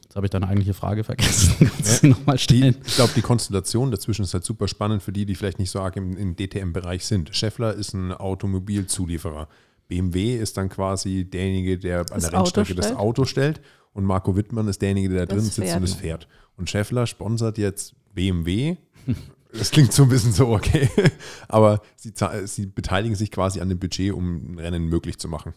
jetzt 0.03 0.15
habe 0.15 0.25
ich 0.27 0.29
deine 0.29 0.47
eigentliche 0.47 0.73
Frage 0.73 1.03
vergessen. 1.03 1.55
Kannst 1.59 2.03
du 2.03 2.07
Ja. 2.07 2.13
nochmal 2.13 2.37
stellen? 2.37 2.75
Ich 2.85 2.95
glaube, 2.95 3.13
die 3.15 3.21
Konstellation 3.21 3.91
dazwischen 3.91 4.23
ist 4.23 4.33
halt 4.33 4.43
super 4.45 4.67
spannend 4.67 5.01
für 5.03 5.11
die, 5.11 5.25
die 5.25 5.35
vielleicht 5.35 5.59
nicht 5.59 5.71
so 5.71 5.79
arg 5.79 5.95
im, 5.95 6.15
im 6.17 6.35
DTM-Bereich 6.35 7.05
sind. 7.05 7.35
Scheffler 7.35 7.73
ist 7.73 7.93
ein 7.93 8.11
Automobilzulieferer. 8.11 9.47
BMW 9.87 10.35
ist 10.37 10.57
dann 10.57 10.69
quasi 10.69 11.25
derjenige, 11.25 11.77
der 11.79 11.99
an 12.11 12.21
der 12.21 12.33
Rennstrecke 12.33 12.73
Auto 12.73 12.81
das. 12.81 12.95
Auto 12.95 13.25
stellt. 13.25 13.61
Und 13.93 14.03
Marco 14.05 14.35
Wittmann 14.35 14.67
ist 14.67 14.81
derjenige, 14.81 15.09
der 15.09 15.25
da 15.25 15.33
drin 15.35 15.43
sitzt 15.45 15.73
und 15.75 15.81
das 15.81 15.93
fährt. 15.93 16.27
Und 16.57 16.69
Scheffler 16.69 17.07
sponsert 17.07 17.57
jetzt 17.57 17.95
BMW. 18.13 18.75
Das 19.53 19.71
klingt 19.71 19.93
so 19.93 20.03
ein 20.03 20.09
bisschen 20.09 20.33
so, 20.33 20.47
okay. 20.49 20.89
Aber 21.47 21.81
sie, 21.95 22.13
sie 22.45 22.65
beteiligen 22.65 23.15
sich 23.15 23.31
quasi 23.31 23.61
an 23.61 23.69
dem 23.69 23.79
Budget, 23.79 24.13
um 24.13 24.53
ein 24.55 24.59
Rennen 24.59 24.85
möglich 24.85 25.17
zu 25.19 25.27
machen. 25.29 25.53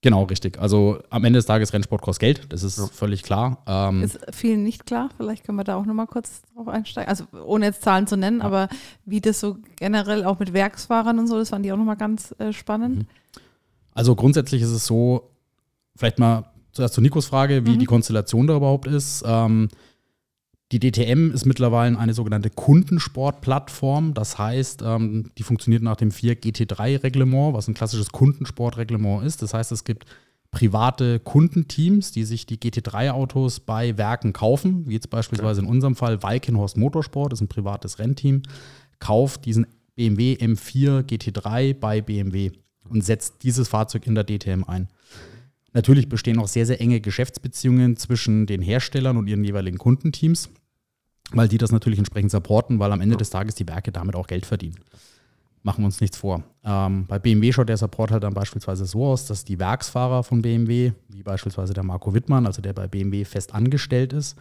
Genau, 0.00 0.24
richtig. 0.24 0.58
Also 0.58 0.98
am 1.08 1.24
Ende 1.24 1.38
des 1.38 1.46
Tages 1.46 1.72
Rennsport 1.72 2.02
kostet 2.02 2.20
Geld, 2.20 2.52
das 2.52 2.62
ist 2.62 2.78
Ja. 2.78 2.86
völlig 2.88 3.22
klar. 3.22 3.62
Ähm, 3.66 4.02
Ist 4.02 4.18
vielen 4.32 4.62
nicht 4.62 4.84
klar. 4.84 5.08
Vielleicht 5.16 5.44
können 5.44 5.56
wir 5.56 5.64
da 5.64 5.76
auch 5.76 5.86
nochmal 5.86 6.06
kurz 6.06 6.42
drauf 6.54 6.68
einsteigen. 6.68 7.08
Also 7.08 7.24
ohne 7.44 7.64
jetzt 7.66 7.82
Zahlen 7.82 8.06
zu 8.06 8.16
nennen, 8.18 8.42
aber 8.42 8.68
wie 9.06 9.22
das 9.22 9.40
so 9.40 9.56
generell 9.76 10.24
auch 10.24 10.38
mit 10.40 10.52
Werksfahrern 10.52 11.18
und 11.18 11.26
so, 11.26 11.38
das 11.38 11.48
fand 11.50 11.64
ich 11.64 11.72
auch 11.72 11.78
nochmal 11.78 11.96
ganz 11.96 12.34
äh, 12.38 12.52
spannend. 12.52 12.98
Mhm. 12.98 13.06
Also 13.94 14.14
grundsätzlich 14.14 14.60
ist 14.60 14.70
es 14.72 14.84
so, 14.84 15.30
vielleicht 15.96 16.18
mal 16.18 16.50
zuerst 16.72 16.94
zu 16.94 17.00
Nikos 17.00 17.26
Frage, 17.26 17.64
wie 17.64 17.70
Mhm. 17.70 17.78
die 17.78 17.86
Konstellation 17.86 18.46
da 18.46 18.56
überhaupt 18.56 18.86
ist. 18.86 19.22
Ähm, 19.26 19.68
die 20.74 20.90
DTM 20.90 21.30
ist 21.30 21.46
mittlerweile 21.46 21.96
eine 21.96 22.14
sogenannte 22.14 22.50
Kundensportplattform. 22.50 24.12
Das 24.12 24.38
heißt, 24.38 24.82
ähm, 24.82 25.30
die 25.38 25.44
funktioniert 25.44 25.84
nach 25.84 25.94
dem 25.94 26.10
4 26.10 26.40
GT3-Reglement, 26.40 27.54
was 27.54 27.68
ein 27.68 27.74
klassisches 27.74 28.10
Kundensportreglement 28.10 29.24
ist. 29.24 29.40
Das 29.40 29.54
heißt, 29.54 29.70
es 29.70 29.84
gibt 29.84 30.04
private 30.50 31.20
Kundenteams, 31.20 32.10
die 32.10 32.24
sich 32.24 32.46
die 32.46 32.58
GT3-Autos 32.58 33.60
bei 33.60 33.96
Werken 33.98 34.32
kaufen, 34.32 34.88
wie 34.88 34.94
jetzt 34.94 35.10
beispielsweise 35.10 35.60
in 35.60 35.68
unserem 35.68 35.94
Fall 35.94 36.24
Walkenhorst 36.24 36.76
Motorsport, 36.76 37.32
ist 37.32 37.40
ein 37.40 37.48
privates 37.48 38.00
Rennteam, 38.00 38.42
kauft 38.98 39.44
diesen 39.44 39.66
BMW 39.94 40.34
M4 40.34 41.02
GT3 41.02 41.74
bei 41.74 42.00
BMW 42.00 42.50
und 42.88 43.04
setzt 43.04 43.44
dieses 43.44 43.68
Fahrzeug 43.68 44.08
in 44.08 44.16
der 44.16 44.24
DTM 44.24 44.64
ein. 44.64 44.88
Natürlich 45.72 46.08
bestehen 46.08 46.38
auch 46.40 46.48
sehr, 46.48 46.66
sehr 46.66 46.80
enge 46.80 47.00
Geschäftsbeziehungen 47.00 47.96
zwischen 47.96 48.46
den 48.46 48.60
Herstellern 48.60 49.16
und 49.16 49.28
ihren 49.28 49.44
jeweiligen 49.44 49.78
Kundenteams, 49.78 50.48
weil 51.32 51.48
die 51.48 51.58
das 51.58 51.72
natürlich 51.72 51.98
entsprechend 51.98 52.30
supporten, 52.30 52.78
weil 52.78 52.92
am 52.92 53.00
Ende 53.00 53.16
des 53.16 53.30
Tages 53.30 53.54
die 53.54 53.66
Werke 53.66 53.92
damit 53.92 54.14
auch 54.14 54.26
Geld 54.26 54.46
verdienen. 54.46 54.76
Machen 55.62 55.82
wir 55.82 55.86
uns 55.86 56.00
nichts 56.00 56.18
vor. 56.18 56.42
Ähm, 56.62 57.06
bei 57.06 57.18
BMW 57.18 57.50
schaut 57.50 57.70
der 57.70 57.78
Support 57.78 58.10
halt 58.10 58.22
dann 58.22 58.34
beispielsweise 58.34 58.84
so 58.84 59.06
aus, 59.06 59.26
dass 59.26 59.44
die 59.44 59.58
Werksfahrer 59.58 60.22
von 60.22 60.42
BMW, 60.42 60.92
wie 61.08 61.22
beispielsweise 61.22 61.72
der 61.72 61.84
Marco 61.84 62.12
Wittmann, 62.12 62.46
also 62.46 62.60
der 62.60 62.74
bei 62.74 62.86
BMW 62.86 63.24
fest 63.24 63.54
angestellt 63.54 64.12
ist, 64.12 64.36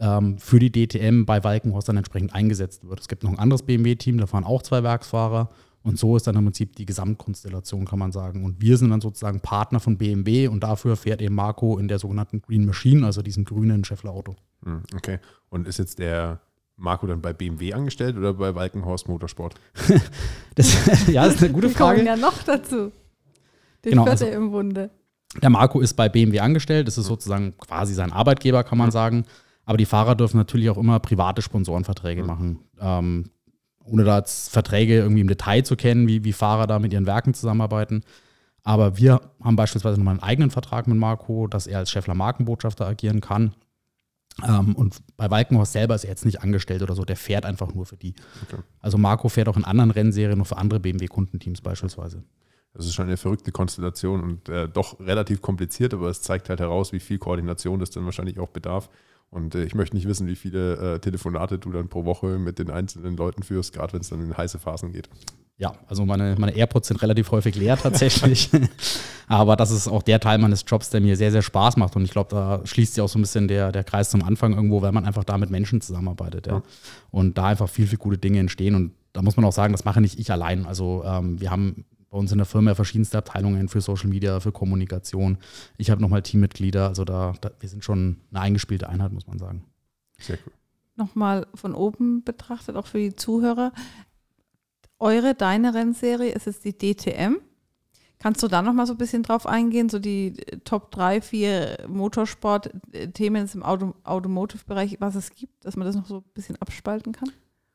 ähm, 0.00 0.38
für 0.38 0.58
die 0.58 0.72
DTM 0.72 1.24
bei 1.24 1.44
Walkenhorst 1.44 1.88
dann 1.88 1.96
entsprechend 1.96 2.34
eingesetzt 2.34 2.86
wird. 2.88 3.00
Es 3.00 3.08
gibt 3.08 3.22
noch 3.22 3.30
ein 3.30 3.38
anderes 3.38 3.62
BMW-Team, 3.62 4.18
da 4.18 4.26
fahren 4.26 4.44
auch 4.44 4.62
zwei 4.62 4.82
Werksfahrer. 4.82 5.50
Und 5.86 5.98
so 6.00 6.16
ist 6.16 6.26
dann 6.26 6.34
im 6.34 6.44
Prinzip 6.44 6.74
die 6.74 6.84
Gesamtkonstellation, 6.84 7.84
kann 7.84 8.00
man 8.00 8.10
sagen. 8.10 8.44
Und 8.44 8.60
wir 8.60 8.76
sind 8.76 8.90
dann 8.90 9.00
sozusagen 9.00 9.38
Partner 9.40 9.78
von 9.78 9.96
BMW 9.96 10.48
und 10.48 10.64
dafür 10.64 10.96
fährt 10.96 11.22
eben 11.22 11.34
Marco 11.36 11.78
in 11.78 11.86
der 11.86 12.00
sogenannten 12.00 12.42
Green 12.42 12.64
Machine, 12.66 13.06
also 13.06 13.22
diesem 13.22 13.44
grünen 13.44 13.84
Scheffler-Auto. 13.84 14.34
Hm, 14.64 14.82
Okay. 14.96 15.18
Und 15.48 15.68
ist 15.68 15.78
jetzt 15.78 16.00
der 16.00 16.40
Marco 16.76 17.06
dann 17.06 17.20
bei 17.22 17.32
BMW 17.32 17.72
angestellt 17.72 18.16
oder 18.16 18.34
bei 18.34 18.54
Walkenhorst 18.54 19.08
Motorsport? 19.08 19.54
Das, 20.56 20.86
ja, 21.06 21.24
das 21.26 21.34
ist 21.36 21.44
eine 21.44 21.52
gute 21.52 21.68
Wir 21.68 21.74
kommen 21.74 21.96
Frage. 21.96 22.04
ja 22.04 22.16
noch 22.16 22.42
dazu. 22.42 22.90
Den 23.84 23.90
Genau, 23.92 24.04
also- 24.06 24.26
im 24.26 24.50
Bunde. 24.50 24.90
Der 25.42 25.50
Marco 25.50 25.80
ist 25.80 25.94
bei 25.94 26.08
BMW 26.08 26.40
angestellt, 26.40 26.88
das 26.88 26.96
ist 26.98 27.06
sozusagen 27.06 27.54
quasi 27.58 27.92
sein 27.94 28.10
Arbeitgeber, 28.10 28.64
kann 28.64 28.78
man 28.78 28.90
sagen. 28.90 29.24
Aber 29.66 29.76
die 29.76 29.84
Fahrer 29.84 30.14
dürfen 30.14 30.38
natürlich 30.38 30.70
auch 30.70 30.78
immer 30.78 30.98
private 30.98 31.42
Sponsorenverträge 31.42 32.22
machen. 32.24 32.60
Ähm, 32.80 33.30
ohne 33.86 34.04
da 34.04 34.18
jetzt 34.18 34.50
Verträge 34.50 34.96
irgendwie 34.96 35.20
im 35.20 35.28
Detail 35.28 35.62
zu 35.64 35.76
kennen, 35.76 36.08
wie, 36.08 36.24
wie 36.24 36.32
Fahrer 36.32 36.66
da 36.66 36.78
mit 36.78 36.92
ihren 36.92 37.06
Werken 37.06 37.34
zusammenarbeiten. 37.34 38.02
Aber 38.62 38.98
wir 38.98 39.20
haben 39.42 39.56
beispielsweise 39.56 39.98
nochmal 39.98 40.14
einen 40.14 40.22
eigenen 40.22 40.50
Vertrag 40.50 40.88
mit 40.88 40.98
Marco, 40.98 41.46
dass 41.46 41.66
er 41.66 41.78
als 41.78 41.90
Scheffler 41.90 42.14
Markenbotschafter 42.14 42.86
agieren 42.86 43.20
kann. 43.20 43.54
Ähm, 44.44 44.74
und 44.74 44.96
bei 45.16 45.30
Walkenhorst 45.30 45.72
selber 45.72 45.94
ist 45.94 46.04
er 46.04 46.10
jetzt 46.10 46.24
nicht 46.24 46.42
angestellt 46.42 46.82
oder 46.82 46.94
so, 46.94 47.04
der 47.04 47.16
fährt 47.16 47.46
einfach 47.46 47.72
nur 47.72 47.86
für 47.86 47.96
die. 47.96 48.14
Okay. 48.42 48.60
Also 48.80 48.98
Marco 48.98 49.28
fährt 49.28 49.48
auch 49.48 49.56
in 49.56 49.64
anderen 49.64 49.90
Rennserien 49.90 50.36
nur 50.36 50.46
für 50.46 50.58
andere 50.58 50.80
BMW-Kundenteams 50.80 51.60
beispielsweise. 51.60 52.22
Das 52.74 52.84
ist 52.84 52.94
schon 52.94 53.06
eine 53.06 53.16
verrückte 53.16 53.52
Konstellation 53.52 54.22
und 54.22 54.48
äh, 54.50 54.68
doch 54.68 55.00
relativ 55.00 55.40
kompliziert, 55.40 55.94
aber 55.94 56.10
es 56.10 56.20
zeigt 56.20 56.50
halt 56.50 56.60
heraus, 56.60 56.92
wie 56.92 57.00
viel 57.00 57.18
Koordination 57.18 57.80
das 57.80 57.90
dann 57.90 58.04
wahrscheinlich 58.04 58.38
auch 58.38 58.50
bedarf. 58.50 58.90
Und 59.30 59.54
äh, 59.54 59.64
ich 59.64 59.74
möchte 59.74 59.96
nicht 59.96 60.06
wissen, 60.06 60.26
wie 60.26 60.36
viele 60.36 60.94
äh, 60.94 60.98
Telefonate 60.98 61.58
du 61.58 61.72
dann 61.72 61.88
pro 61.88 62.04
Woche 62.04 62.38
mit 62.38 62.58
den 62.58 62.70
einzelnen 62.70 63.16
Leuten 63.16 63.42
führst, 63.42 63.72
gerade 63.72 63.92
wenn 63.92 64.00
es 64.00 64.08
dann 64.08 64.20
in 64.20 64.36
heiße 64.36 64.58
Phasen 64.58 64.92
geht. 64.92 65.08
Ja, 65.58 65.72
also 65.88 66.04
meine, 66.04 66.36
meine 66.38 66.54
AirPods 66.54 66.88
sind 66.88 67.00
relativ 67.02 67.30
häufig 67.30 67.56
leer 67.56 67.78
tatsächlich. 67.78 68.50
Aber 69.26 69.56
das 69.56 69.70
ist 69.70 69.88
auch 69.88 70.02
der 70.02 70.20
Teil 70.20 70.38
meines 70.38 70.64
Jobs, 70.66 70.90
der 70.90 71.00
mir 71.00 71.16
sehr, 71.16 71.32
sehr 71.32 71.40
Spaß 71.40 71.78
macht. 71.78 71.96
Und 71.96 72.04
ich 72.04 72.10
glaube, 72.10 72.28
da 72.30 72.60
schließt 72.64 72.94
sich 72.94 73.02
auch 73.02 73.08
so 73.08 73.18
ein 73.18 73.22
bisschen 73.22 73.48
der, 73.48 73.72
der 73.72 73.82
Kreis 73.82 74.10
zum 74.10 74.22
Anfang 74.22 74.52
irgendwo, 74.52 74.82
weil 74.82 74.92
man 74.92 75.06
einfach 75.06 75.24
da 75.24 75.38
mit 75.38 75.50
Menschen 75.50 75.80
zusammenarbeitet. 75.80 76.46
Ja. 76.46 76.56
Ja. 76.56 76.62
Und 77.10 77.38
da 77.38 77.46
einfach 77.46 77.70
viel, 77.70 77.86
viel 77.86 77.98
gute 77.98 78.18
Dinge 78.18 78.38
entstehen. 78.38 78.74
Und 78.74 78.92
da 79.14 79.22
muss 79.22 79.36
man 79.36 79.46
auch 79.46 79.52
sagen, 79.52 79.72
das 79.72 79.86
mache 79.86 80.02
nicht 80.02 80.18
ich 80.18 80.30
allein. 80.30 80.66
Also 80.66 81.02
ähm, 81.06 81.40
wir 81.40 81.50
haben 81.50 81.86
bei 82.10 82.18
uns 82.18 82.32
in 82.32 82.38
der 82.38 82.46
Firma 82.46 82.74
verschiedenste 82.74 83.18
Abteilungen 83.18 83.68
für 83.68 83.80
Social 83.80 84.08
Media, 84.08 84.40
für 84.40 84.52
Kommunikation. 84.52 85.38
Ich 85.76 85.90
habe 85.90 86.00
nochmal 86.00 86.22
Teammitglieder. 86.22 86.88
Also 86.88 87.04
da, 87.04 87.34
da, 87.40 87.50
wir 87.58 87.68
sind 87.68 87.84
schon 87.84 88.18
eine 88.30 88.40
eingespielte 88.40 88.88
Einheit, 88.88 89.12
muss 89.12 89.26
man 89.26 89.38
sagen. 89.38 89.64
Sehr 90.18 90.38
cool. 90.46 90.52
Nochmal 90.96 91.46
von 91.54 91.74
oben 91.74 92.24
betrachtet, 92.24 92.76
auch 92.76 92.86
für 92.86 92.98
die 92.98 93.14
Zuhörer. 93.14 93.72
Eure, 94.98 95.34
deine 95.34 95.74
Rennserie 95.74 96.30
ist 96.30 96.46
jetzt 96.46 96.64
die 96.64 96.72
DTM. 96.72 97.36
Kannst 98.18 98.42
du 98.42 98.48
da 98.48 98.62
nochmal 98.62 98.86
so 98.86 98.94
ein 98.94 98.98
bisschen 98.98 99.22
drauf 99.22 99.46
eingehen, 99.46 99.90
so 99.90 99.98
die 99.98 100.38
äh, 100.46 100.58
Top 100.64 100.90
3, 100.92 101.20
4 101.20 101.86
Motorsport-Themen 101.88 103.42
jetzt 103.42 103.54
im 103.54 103.62
Auto 103.62 103.94
Automotive-Bereich, 104.04 104.96
was 105.00 105.16
es 105.16 105.30
gibt, 105.34 105.64
dass 105.66 105.76
man 105.76 105.86
das 105.86 105.96
noch 105.96 106.06
so 106.06 106.18
ein 106.18 106.24
bisschen 106.32 106.56
abspalten 106.56 107.12
kann? 107.12 107.30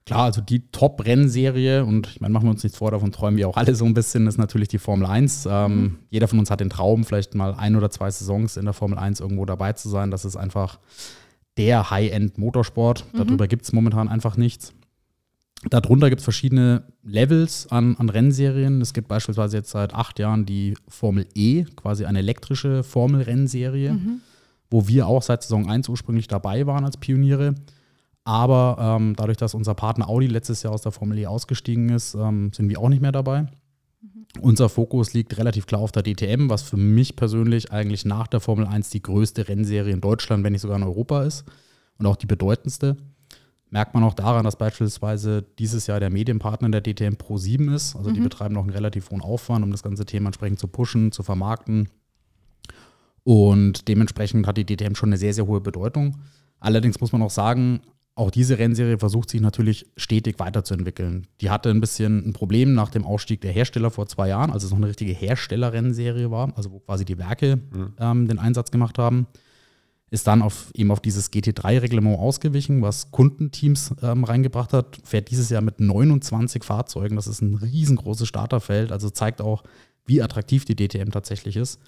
Klar, 0.06 0.24
also 0.24 0.42
die 0.42 0.68
Top-Rennserie, 0.72 1.86
und 1.86 2.08
ich 2.08 2.22
meine, 2.22 2.34
machen 2.34 2.46
wir 2.46 2.52
uns 2.52 2.64
nichts 2.64 2.78
vor, 2.78 2.90
davon 2.90 3.12
träumen 3.12 3.38
wir 3.38 3.48
auch 3.48 3.56
alle 3.56 3.76
so 3.76 3.86
ein 3.86 3.94
bisschen, 3.94 4.26
ist 4.26 4.38
natürlich 4.38 4.68
die 4.68 4.80
Formel 4.80 5.08
1. 5.08 5.48
Ähm, 5.50 6.00
Jeder 6.10 6.28
von 6.28 6.40
uns 6.40 6.50
hat 6.50 6.60
den 6.60 6.72
Traum, 6.72 7.04
vielleicht 7.04 7.36
mal 7.36 7.54
ein 7.54 7.76
oder 7.76 7.92
zwei 7.92 8.10
Saisons 8.10 8.58
in 8.58 8.66
der 8.66 8.74
Formel 8.74 8.98
1 8.98 9.20
irgendwo 9.20 9.46
dabei 9.46 9.74
zu 9.74 9.90
sein. 9.90 10.10
Das 10.10 10.26
ist 10.26 10.36
einfach 10.36 10.80
der 11.58 11.92
High-End-Motorsport. 11.92 13.06
Darüber 13.14 13.48
gibt 13.48 13.64
es 13.66 13.74
momentan 13.74 14.08
einfach 14.10 14.38
nichts. 14.38 14.74
Darunter 15.70 16.10
gibt 16.10 16.22
es 16.22 16.24
verschiedene 16.24 16.84
Levels 17.04 17.68
an, 17.70 17.96
an 17.98 18.10
Rennserien. 18.10 18.82
Es 18.82 18.94
gibt 18.94 19.08
beispielsweise 19.08 19.58
jetzt 19.58 19.70
seit 19.70 19.94
acht 19.94 20.18
Jahren 20.18 20.48
die 20.48 20.74
Formel 20.88 21.28
E, 21.36 21.66
quasi 21.76 22.06
eine 22.06 22.20
elektrische 22.20 22.82
Formel-Rennserie, 22.84 23.92
wo 24.72 24.88
wir 24.88 25.06
auch 25.06 25.22
seit 25.22 25.44
Saison 25.44 25.70
1 25.70 25.88
ursprünglich 25.90 26.28
dabei 26.28 26.66
waren 26.66 26.86
als 26.86 26.98
Pioniere. 26.98 27.54
Aber 28.24 28.78
ähm, 28.80 29.16
dadurch, 29.16 29.38
dass 29.38 29.54
unser 29.54 29.74
Partner 29.74 30.08
Audi 30.08 30.28
letztes 30.28 30.64
Jahr 30.64 30.74
aus 30.74 30.82
der 30.82 30.92
Formel 30.92 31.18
E 31.18 31.26
ausgestiegen 31.26 31.90
ist, 31.90 32.14
ähm, 32.14 32.52
sind 32.54 32.70
wir 32.70 32.80
auch 32.80 32.90
nicht 32.90 33.02
mehr 33.02 33.12
dabei. 33.12 33.48
Unser 34.40 34.70
Fokus 34.70 35.14
liegt 35.14 35.38
relativ 35.38 35.66
klar 35.66 35.82
auf 35.82 35.92
der 35.92 36.04
DTM, 36.04 36.50
was 36.50 36.62
für 36.62 36.78
mich 36.78 37.16
persönlich 37.16 37.72
eigentlich 37.72 38.06
nach 38.06 38.28
der 38.28 38.40
Formel 38.40 38.66
1 38.66 38.90
die 38.90 39.02
größte 39.02 39.48
Rennserie 39.48 39.92
in 39.92 40.02
Deutschland, 40.02 40.44
wenn 40.44 40.54
nicht 40.54 40.62
sogar 40.62 40.78
in 40.78 40.84
Europa 40.84 41.24
ist 41.24 41.44
und 41.98 42.06
auch 42.06 42.16
die 42.16 42.28
bedeutendste. 42.28 42.96
Merkt 43.70 43.94
man 43.94 44.04
auch 44.04 44.14
daran, 44.14 44.44
dass 44.44 44.58
beispielsweise 44.58 45.44
dieses 45.58 45.88
Jahr 45.88 46.00
der 46.00 46.10
Medienpartner 46.10 46.70
der 46.70 46.82
DTM 46.82 47.16
Pro 47.16 47.38
7 47.38 47.74
ist. 47.74 47.96
Also 47.96 48.12
die 48.12 48.20
betreiben 48.20 48.54
noch 48.54 48.64
einen 48.64 48.72
relativ 48.72 49.10
hohen 49.12 49.22
Aufwand, 49.22 49.64
um 49.64 49.72
das 49.72 49.82
ganze 49.82 50.06
Thema 50.06 50.28
entsprechend 50.28 50.60
zu 50.60 50.68
pushen, 50.68 51.14
zu 51.14 51.24
vermarkten. 51.24 51.88
Und 53.24 53.88
dementsprechend 53.88 54.46
hat 54.46 54.58
die 54.58 54.66
DTM 54.66 54.96
schon 54.96 55.10
eine 55.10 55.18
sehr, 55.18 55.34
sehr 55.34 55.48
hohe 55.48 55.62
Bedeutung. 55.62 56.18
Allerdings 56.60 57.00
muss 57.00 57.14
man 57.14 57.22
auch 57.22 57.30
sagen, 57.30 57.82
auch 58.22 58.32
diese 58.32 58.60
Rennserie 58.60 59.00
versucht 59.00 59.32
sich 59.32 59.42
natürlich 59.42 59.88
stetig 59.98 60.38
weiterzuentwickeln. 60.38 61.28
Die 61.42 61.50
hatte 61.50 61.70
ein 61.70 61.82
bisschen 61.82 62.30
ein 62.30 62.34
Problem 62.34 62.74
nach 62.74 62.90
dem 62.90 63.04
Ausstieg 63.04 63.42
der 63.42 63.52
Hersteller 63.52 63.90
vor 63.90 64.08
zwei 64.08 64.28
Jahren, 64.30 64.52
als 64.52 64.64
es 64.64 64.70
noch 64.70 64.78
eine 64.78 64.88
richtige 64.88 65.12
Herstellerrennserie 65.12 66.30
war, 66.30 66.54
also 66.56 66.72
wo 66.72 66.80
quasi 66.80 67.04
die 67.04 67.18
Werke 67.18 67.60
ähm, 68.00 68.28
den 68.28 68.38
Einsatz 68.38 68.70
gemacht 68.70 69.00
haben. 69.00 69.28
Ist 70.12 70.28
dann 70.28 70.42
auf, 70.42 70.72
eben 70.76 70.92
auf 70.92 71.00
dieses 71.00 71.32
GT3-Reglement 71.32 72.20
ausgewichen, 72.20 72.82
was 72.82 73.12
Kundenteams 73.12 73.96
ähm, 74.04 74.24
reingebracht 74.24 74.74
hat. 74.74 75.00
Fährt 75.04 75.32
dieses 75.32 75.50
Jahr 75.50 75.62
mit 75.62 75.80
29 75.80 76.64
Fahrzeugen. 76.64 77.16
Das 77.16 77.28
ist 77.28 77.42
ein 77.42 77.56
riesengroßes 77.56 78.28
Starterfeld. 78.28 78.92
Also 78.92 79.10
zeigt 79.10 79.42
auch, 79.42 79.64
wie 80.06 80.22
attraktiv 80.22 80.66
die 80.66 80.76
DTM 80.76 81.12
tatsächlich 81.12 81.56
ist. 81.56 81.80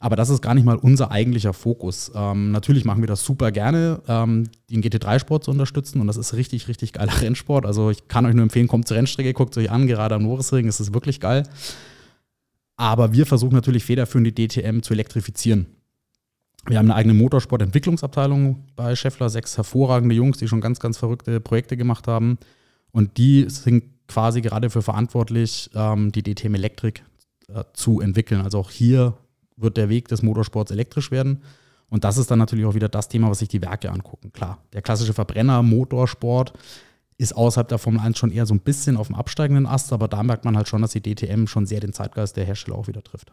Aber 0.00 0.14
das 0.14 0.30
ist 0.30 0.42
gar 0.42 0.54
nicht 0.54 0.64
mal 0.64 0.76
unser 0.76 1.10
eigentlicher 1.10 1.52
Fokus. 1.52 2.12
Ähm, 2.14 2.52
natürlich 2.52 2.84
machen 2.84 3.02
wir 3.02 3.08
das 3.08 3.24
super 3.24 3.50
gerne, 3.50 4.00
ähm, 4.06 4.48
den 4.70 4.80
GT3-Sport 4.80 5.44
zu 5.44 5.50
unterstützen. 5.50 6.00
Und 6.00 6.06
das 6.06 6.16
ist 6.16 6.34
richtig, 6.34 6.68
richtig 6.68 6.92
geiler 6.92 7.12
Rennsport. 7.20 7.66
Also 7.66 7.90
ich 7.90 8.06
kann 8.06 8.24
euch 8.24 8.34
nur 8.34 8.44
empfehlen, 8.44 8.68
kommt 8.68 8.86
zur 8.86 8.96
Rennstrecke, 8.96 9.32
guckt 9.32 9.56
euch 9.56 9.70
an, 9.70 9.86
gerade 9.86 10.14
am 10.14 10.22
Norrisring 10.22 10.68
ist 10.68 10.78
es 10.78 10.94
wirklich 10.94 11.18
geil. 11.18 11.42
Aber 12.76 13.12
wir 13.12 13.26
versuchen 13.26 13.54
natürlich 13.54 13.84
federführend 13.84 14.38
die 14.38 14.46
DTM 14.46 14.82
zu 14.82 14.94
elektrifizieren. 14.94 15.66
Wir 16.66 16.78
haben 16.78 16.86
eine 16.86 16.94
eigene 16.94 17.14
Motorsportentwicklungsabteilung 17.14 18.64
bei 18.76 18.94
Scheffler, 18.94 19.30
sechs 19.30 19.56
hervorragende 19.56 20.14
Jungs, 20.14 20.38
die 20.38 20.46
schon 20.46 20.60
ganz, 20.60 20.78
ganz 20.78 20.96
verrückte 20.96 21.40
Projekte 21.40 21.76
gemacht 21.76 22.06
haben. 22.06 22.38
Und 22.92 23.16
die 23.16 23.46
sind 23.48 23.84
quasi 24.06 24.42
gerade 24.42 24.70
für 24.70 24.82
verantwortlich, 24.82 25.70
ähm, 25.74 26.12
die 26.12 26.22
DTM 26.22 26.54
Elektrik 26.54 27.02
äh, 27.48 27.64
zu 27.72 28.00
entwickeln. 28.00 28.42
Also 28.42 28.58
auch 28.58 28.70
hier 28.70 29.14
wird 29.58 29.76
der 29.76 29.88
Weg 29.88 30.08
des 30.08 30.22
Motorsports 30.22 30.70
elektrisch 30.70 31.10
werden. 31.10 31.42
Und 31.90 32.04
das 32.04 32.18
ist 32.18 32.30
dann 32.30 32.38
natürlich 32.38 32.66
auch 32.66 32.74
wieder 32.74 32.88
das 32.88 33.08
Thema, 33.08 33.30
was 33.30 33.38
sich 33.38 33.48
die 33.48 33.62
Werke 33.62 33.90
angucken. 33.90 34.32
Klar, 34.32 34.58
der 34.72 34.82
klassische 34.82 35.14
Verbrenner, 35.14 35.62
Motorsport 35.62 36.52
ist 37.16 37.34
außerhalb 37.36 37.68
der 37.68 37.78
Formel 37.78 38.00
1 38.00 38.16
schon 38.16 38.30
eher 38.30 38.46
so 38.46 38.54
ein 38.54 38.60
bisschen 38.60 38.96
auf 38.96 39.08
dem 39.08 39.16
absteigenden 39.16 39.66
Ast, 39.66 39.92
aber 39.92 40.06
da 40.06 40.22
merkt 40.22 40.44
man 40.44 40.56
halt 40.56 40.68
schon, 40.68 40.82
dass 40.82 40.92
die 40.92 41.02
DTM 41.02 41.46
schon 41.46 41.66
sehr 41.66 41.80
den 41.80 41.92
Zeitgeist 41.92 42.36
der 42.36 42.44
Hersteller 42.44 42.76
auch 42.76 42.86
wieder 42.86 43.02
trifft. 43.02 43.32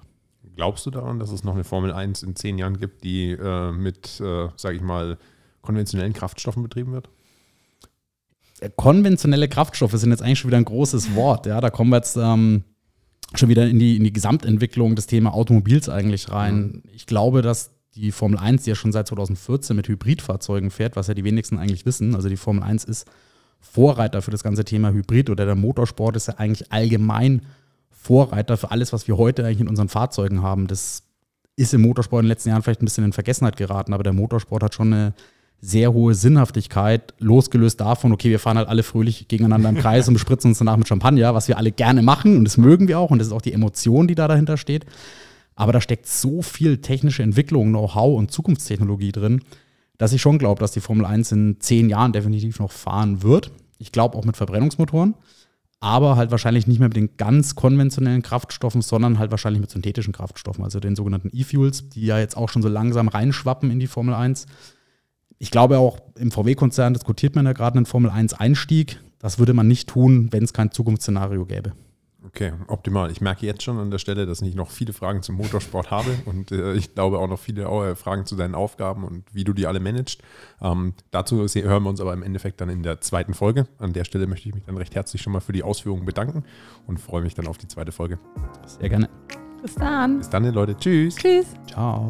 Glaubst 0.56 0.86
du 0.86 0.92
daran, 0.92 1.20
dass 1.20 1.32
es 1.32 1.44
noch 1.44 1.54
eine 1.54 1.64
Formel 1.64 1.92
1 1.92 2.24
in 2.24 2.36
zehn 2.36 2.58
Jahren 2.58 2.78
gibt, 2.78 3.04
die 3.04 3.32
äh, 3.32 3.72
mit, 3.72 4.20
äh, 4.22 4.48
sage 4.56 4.78
ich 4.78 4.82
mal, 4.82 5.18
konventionellen 5.62 6.14
Kraftstoffen 6.14 6.64
betrieben 6.64 6.94
wird? 6.94 7.10
Konventionelle 8.78 9.50
Kraftstoffe 9.50 9.92
sind 9.94 10.12
jetzt 10.12 10.22
eigentlich 10.22 10.40
schon 10.40 10.50
wieder 10.50 10.58
ein 10.58 10.66
großes 10.66 11.14
Wort. 11.14 11.46
Ja, 11.46 11.60
da 11.60 11.70
kommen 11.70 11.90
wir 11.90 11.98
jetzt 11.98 12.16
ähm, 12.16 12.64
schon 13.34 13.50
wieder 13.50 13.68
in 13.68 13.80
die, 13.80 13.98
in 13.98 14.04
die 14.04 14.14
Gesamtentwicklung 14.14 14.96
des 14.96 15.08
Thema 15.08 15.34
Automobils 15.34 15.90
eigentlich 15.90 16.32
rein. 16.32 16.56
Mhm. 16.56 16.84
Ich 16.94 17.06
glaube, 17.06 17.42
dass 17.42 17.72
die 17.96 18.12
Formel 18.12 18.38
1, 18.38 18.64
die 18.64 18.70
ja 18.70 18.76
schon 18.76 18.92
seit 18.92 19.08
2014 19.08 19.76
mit 19.76 19.88
Hybridfahrzeugen 19.88 20.70
fährt, 20.70 20.96
was 20.96 21.08
ja 21.08 21.14
die 21.14 21.24
wenigsten 21.24 21.58
eigentlich 21.58 21.86
wissen, 21.86 22.16
also 22.16 22.30
die 22.30 22.38
Formel 22.38 22.64
1 22.64 22.84
ist 22.84 23.08
Vorreiter 23.60 24.22
für 24.22 24.32
das 24.32 24.44
ganze 24.44 24.64
Thema 24.64 24.92
Hybrid 24.92 25.30
oder 25.30 25.46
der 25.46 25.56
Motorsport 25.56 26.16
ist 26.16 26.28
ja 26.28 26.36
eigentlich 26.38 26.72
allgemein 26.72 27.42
Vorreiter 27.90 28.58
für 28.58 28.72
alles, 28.72 28.94
was 28.94 29.08
wir 29.08 29.18
heute 29.18 29.46
eigentlich 29.46 29.62
in 29.62 29.68
unseren 29.68 29.90
Fahrzeugen 29.90 30.44
haben. 30.44 30.68
Das 30.68 31.04
ist 31.56 31.74
im 31.74 31.82
Motorsport 31.82 32.22
in 32.22 32.26
den 32.26 32.30
letzten 32.30 32.50
Jahren 32.50 32.62
vielleicht 32.62 32.82
ein 32.82 32.86
bisschen 32.86 33.06
in 33.06 33.14
Vergessenheit 33.14 33.58
geraten, 33.58 33.94
aber 33.94 34.04
der 34.04 34.14
Motorsport 34.14 34.62
hat 34.62 34.76
schon 34.76 34.94
eine 34.94 35.14
sehr 35.62 35.94
hohe 35.94 36.14
Sinnhaftigkeit, 36.14 37.14
losgelöst 37.20 37.82
davon, 37.82 38.12
okay, 38.12 38.30
wir 38.30 38.40
fahren 38.40 38.58
halt 38.58 38.68
alle 38.68 38.84
fröhlich 38.84 39.28
gegeneinander 39.28 39.70
im 39.70 39.78
Kreis 39.78 40.08
und 40.08 40.14
bespritzen 40.14 40.52
uns 40.52 40.60
danach 40.60 40.78
mit 40.78 40.88
Champagner, 40.88 41.34
was 41.34 41.48
wir 41.48 41.58
alle 41.58 41.72
gerne 41.72 42.02
machen 42.02 42.38
und 42.38 42.46
das 42.46 42.58
mögen 42.58 42.88
wir 42.88 43.00
auch 43.00 43.10
und 43.10 43.20
das 43.20 43.28
ist 43.28 43.34
auch 43.34 43.42
die 43.42 43.54
Emotion, 43.54 44.08
die 44.08 44.16
da 44.16 44.28
dahinter 44.28 44.58
steht. 44.58 44.86
Aber 45.56 45.72
da 45.72 45.82
steckt 45.82 46.08
so 46.08 46.42
viel 46.42 46.78
technische 46.80 47.24
Entwicklung, 47.24 47.70
Know-how 47.70 48.18
und 48.18 48.32
Zukunftstechnologie 48.32 49.12
drin, 49.12 49.42
dass 49.98 50.14
ich 50.14 50.22
schon 50.22 50.38
glaube, 50.38 50.60
dass 50.60 50.72
die 50.72 50.82
Formel 50.82 51.06
1 51.06 51.32
in 51.32 51.58
zehn 51.60 51.90
Jahren 51.90 52.12
definitiv 52.12 52.60
noch 52.60 52.72
fahren 52.72 53.24
wird. 53.24 53.52
Ich 53.78 53.92
glaube 53.92 54.18
auch 54.18 54.26
mit 54.26 54.38
Verbrennungsmotoren, 54.38 55.16
aber 55.80 56.18
halt 56.18 56.32
wahrscheinlich 56.32 56.68
nicht 56.68 56.80
mehr 56.80 56.90
mit 56.90 56.98
den 56.98 57.18
ganz 57.18 57.56
konventionellen 57.56 58.22
Kraftstoffen, 58.22 58.82
sondern 58.82 59.18
halt 59.18 59.32
wahrscheinlich 59.32 59.62
mit 59.62 59.70
synthetischen 59.70 60.14
Kraftstoffen, 60.14 60.64
also 60.64 60.80
den 60.80 60.96
sogenannten 60.96 61.30
E-Fuels, 61.34 61.90
die 61.90 62.06
ja 62.06 62.20
jetzt 62.20 62.36
auch 62.36 62.50
schon 62.50 62.62
so 62.62 62.68
langsam 62.70 63.08
reinschwappen 63.08 63.72
in 63.72 63.80
die 63.80 63.88
Formel 63.88 64.14
1 64.14 64.46
ich 65.38 65.52
glaube 65.52 65.80
auch 65.80 66.00
im 66.18 66.32
VW-Konzern 66.32 66.94
diskutiert 66.94 67.36
man 67.36 67.46
ja 67.46 67.54
gerade 67.54 67.78
einen 67.78 67.86
Formel-1-Einstieg. 67.86 69.00
Das 69.20 69.40
würde 69.40 69.54
man 69.54 69.68
nicht 69.68 69.90
tun, 69.90 70.30
wenn 70.32 70.44
es 70.44 70.54
kein 70.54 70.72
Zukunftsszenario 70.72 71.46
gäbe. 71.46 71.74
Okay, 72.26 72.54
optimal. 72.68 73.12
Ich 73.12 73.22
merke 73.22 73.46
jetzt 73.46 73.64
schon 73.64 73.78
an 73.78 73.92
der 73.92 73.98
Stelle, 73.98 74.26
dass 74.26 74.42
ich 74.42 74.56
noch 74.56 74.72
viele 74.72 74.94
Fragen 74.94 75.22
zum 75.22 75.36
Motorsport 75.36 75.92
habe 75.92 76.10
und 76.26 76.52
äh, 76.52 76.74
ich 76.74 76.94
glaube 76.94 77.20
auch 77.20 77.28
noch 77.28 77.40
viele 77.40 77.64
äh, 77.64 77.96
Fragen 77.96 78.26
zu 78.26 78.36
deinen 78.36 78.56
Aufgaben 78.56 79.04
und 79.04 79.24
wie 79.32 79.44
du 79.44 79.54
die 79.54 79.68
alle 79.68 79.80
managst. 79.80 80.22
Ähm, 80.62 80.94
dazu 81.12 81.46
hören 81.46 81.84
wir 81.84 81.90
uns 81.90 82.02
aber 82.02 82.14
im 82.14 82.24
Endeffekt 82.24 82.60
dann 82.62 82.70
in 82.70 82.84
der 82.84 83.00
zweiten 83.00 83.34
Folge. 83.34 83.68
An 83.78 83.94
der 83.94 84.04
Stelle 84.06 84.28
möchte 84.28 84.50
ich 84.50 84.56
mich 84.56 84.66
dann 84.66 84.76
recht 84.76 84.96
herzlich 84.96 85.22
schon 85.22 85.34
mal 85.34 85.40
für 85.40 85.54
die 85.54 85.64
Ausführungen 85.64 86.06
bedanken 86.06 86.44
und 86.88 87.00
freue 87.00 87.22
mich 87.22 87.36
dann 87.36 87.48
auf 87.48 87.58
die 87.58 87.68
zweite 87.68 87.92
Folge. 87.92 88.20
Sehr 88.66 88.90
gerne. 88.90 89.08
Bis 89.62 89.76
dann. 89.76 90.18
Bis 90.18 90.30
dann, 90.30 90.44
Leute. 90.54 90.76
Tschüss. 90.78 91.16
Tschüss. 91.16 91.48
Ciao. 91.68 92.10